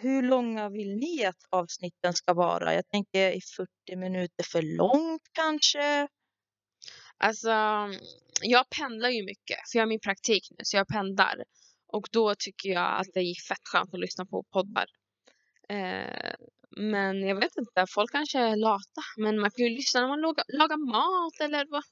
hur 0.00 0.22
långa 0.22 0.68
vill 0.68 0.96
ni 0.96 1.24
att 1.24 1.44
avsnitten 1.50 2.14
ska 2.14 2.34
vara? 2.34 2.74
Jag 2.74 2.88
tänker 2.88 3.32
i 3.32 3.40
40 3.56 3.96
minuter 3.96 4.44
för 4.44 4.62
långt 4.62 5.22
kanske? 5.32 6.08
Alltså, 7.16 7.50
jag 8.42 8.70
pendlar 8.70 9.08
ju 9.08 9.24
mycket 9.24 9.58
för 9.72 9.78
jag 9.78 9.82
har 9.82 9.88
min 9.88 10.00
praktik 10.00 10.48
nu 10.50 10.56
så 10.62 10.76
jag 10.76 10.88
pendlar. 10.88 11.44
Och 11.86 12.08
då 12.12 12.34
tycker 12.38 12.68
jag 12.68 13.00
att 13.00 13.06
det 13.14 13.20
är 13.20 13.48
fett 13.48 13.68
skönt 13.72 13.94
att 13.94 14.00
lyssna 14.00 14.26
på 14.26 14.44
poddar. 14.52 14.86
Eh, 15.68 16.34
men 16.76 17.22
jag 17.22 17.40
vet 17.40 17.56
inte, 17.56 17.86
folk 17.88 18.12
kanske 18.12 18.38
är 18.38 18.56
lata. 18.56 19.02
Men 19.16 19.40
man 19.40 19.50
kan 19.50 19.64
ju 19.64 19.70
lyssna 19.70 20.00
när 20.00 20.08
man 20.08 20.20
lagar, 20.20 20.44
lagar 20.48 20.76
mat 20.76 21.40
eller 21.40 21.66
vad, 21.70 21.82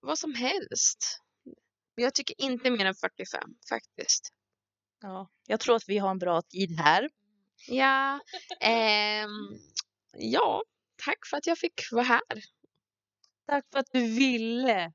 vad 0.00 0.18
som 0.18 0.34
helst. 0.34 1.20
Jag 1.94 2.14
tycker 2.14 2.40
inte 2.40 2.70
mer 2.70 2.86
än 2.86 2.94
45 2.94 3.40
faktiskt. 3.68 4.32
Ja, 5.00 5.30
jag 5.46 5.60
tror 5.60 5.76
att 5.76 5.88
vi 5.88 5.98
har 5.98 6.10
en 6.10 6.18
bra 6.18 6.42
tid 6.42 6.70
här. 6.80 7.08
Ja, 7.68 8.20
eh, 8.60 9.28
ja, 10.18 10.62
tack 11.04 11.26
för 11.30 11.36
att 11.36 11.46
jag 11.46 11.58
fick 11.58 11.92
vara 11.92 12.04
här. 12.04 12.22
Tack 13.46 13.64
för 13.72 13.78
att 13.78 13.92
du 13.92 14.00
ville 14.00 14.92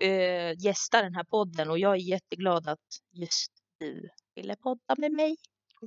eh, 0.00 0.52
gästa 0.58 1.02
den 1.02 1.14
här 1.14 1.24
podden 1.24 1.70
och 1.70 1.78
jag 1.78 1.92
är 1.92 2.00
jätteglad 2.00 2.68
att 2.68 3.00
just 3.12 3.52
du 3.78 4.08
ville 4.34 4.56
podda 4.56 4.94
med 4.98 5.12
mig. 5.12 5.36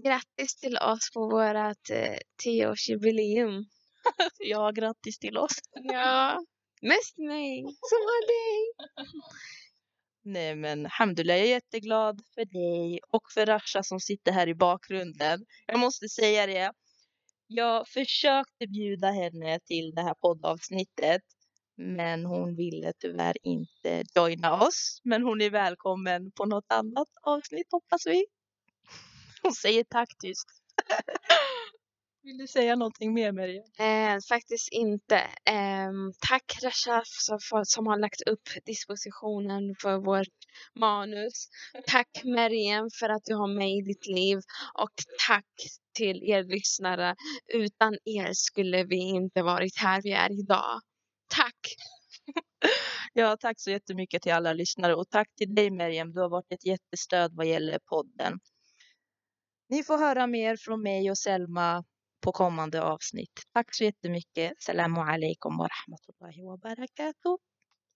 Grattis 0.04 0.56
till 0.56 0.78
oss 0.78 1.12
på 1.14 1.30
vårt 1.30 1.90
eh, 1.90 2.18
tioårsjubileum. 2.44 3.66
ja, 4.40 4.72
grattis 4.72 5.20
till 5.20 5.38
oss. 5.38 5.60
ja, 5.74 6.44
mest 6.82 7.18
mig 7.18 7.62
som 7.62 8.00
var 8.00 8.28
dig. 8.28 8.74
Nej 10.26 10.56
men 10.56 10.86
Hamdullah 10.86 11.38
jag 11.38 11.46
är 11.46 11.50
jätteglad 11.50 12.22
för 12.36 12.46
dig 12.46 13.00
och 13.10 13.32
för 13.34 13.46
Rasha 13.46 13.84
som 13.84 14.00
sitter 14.00 14.32
här 14.32 14.48
i 14.48 14.56
bakgrunden. 14.56 15.46
Jag 15.66 15.80
måste 15.80 16.10
säga 16.10 16.46
det. 16.48 16.72
Jag 17.48 17.88
försökte 17.88 18.68
bjuda 18.68 19.12
henne 19.12 19.60
till 19.60 19.92
det 19.96 20.02
här 20.02 20.14
poddavsnittet 20.14 21.22
men 21.78 22.26
hon 22.26 22.56
ville 22.56 22.94
tyvärr 23.00 23.38
inte 23.44 24.04
joina 24.16 24.68
oss. 24.68 25.00
Men 25.04 25.24
hon 25.24 25.42
är 25.42 25.50
välkommen 25.50 26.32
på 26.32 26.46
något 26.46 26.72
annat 26.72 27.10
avsnitt 27.24 27.68
hoppas 27.72 28.08
vi. 28.08 28.26
Hon 29.44 29.54
säger 29.54 29.84
tack 29.84 30.10
tyst. 30.20 30.48
Vill 32.26 32.38
du 32.38 32.48
säga 32.48 32.76
någonting 32.76 33.14
mer 33.14 33.32
Maria? 33.32 33.64
Eh, 33.80 34.20
faktiskt 34.30 34.70
inte. 34.72 35.16
Eh, 35.46 35.92
tack 36.30 36.58
Rashaf 36.64 37.08
som, 37.08 37.40
som 37.66 37.88
har 37.88 37.98
lagt 37.98 38.22
upp 38.22 38.50
dispositionen 38.66 39.76
för 39.82 39.98
vårt 39.98 40.38
manus. 40.80 41.48
Tack 41.88 42.08
Meriem 42.24 42.90
för 43.00 43.10
att 43.10 43.22
du 43.26 43.36
har 43.36 43.48
mig 43.48 43.78
i 43.78 43.82
ditt 43.82 44.08
liv. 44.08 44.38
Och 44.74 44.92
tack 45.28 45.46
till 45.94 46.24
er 46.24 46.44
lyssnare. 46.44 47.16
Utan 47.54 47.94
er 48.06 48.34
skulle 48.34 48.84
vi 48.84 48.98
inte 48.98 49.42
varit 49.42 49.78
här 49.78 50.02
vi 50.02 50.12
är 50.12 50.40
idag. 50.40 50.82
Tack! 51.28 51.60
ja, 53.14 53.38
tack 53.40 53.60
så 53.60 53.72
jättemycket 53.72 54.22
till 54.22 54.34
alla 54.34 54.54
lyssnare 54.54 54.96
och 54.96 55.10
tack 55.10 55.28
till 55.38 55.56
dig 55.56 55.72
Meriem. 55.72 56.14
Du 56.14 56.22
har 56.22 56.30
varit 56.30 56.52
ett 56.52 56.66
jättestöd 56.66 57.32
vad 57.36 57.46
gäller 57.46 57.80
podden. 57.80 58.40
Ni 59.70 59.84
får 59.84 59.98
höra 59.98 60.28
mer 60.28 60.58
från 60.58 60.82
mig 60.82 61.12
och 61.12 61.18
Selma 61.18 61.84
på 62.22 62.32
kommande 62.32 62.82
avsnitt. 62.84 63.44
Tack 63.54 63.76
så 63.76 63.84
jättemycket. 63.84 64.54
Salamu 64.60 65.00
alaikum 65.02 65.58
wa 65.58 65.68
rahmatullahi 65.68 66.44
wa 66.44 66.58
barakatuh. 66.58 67.38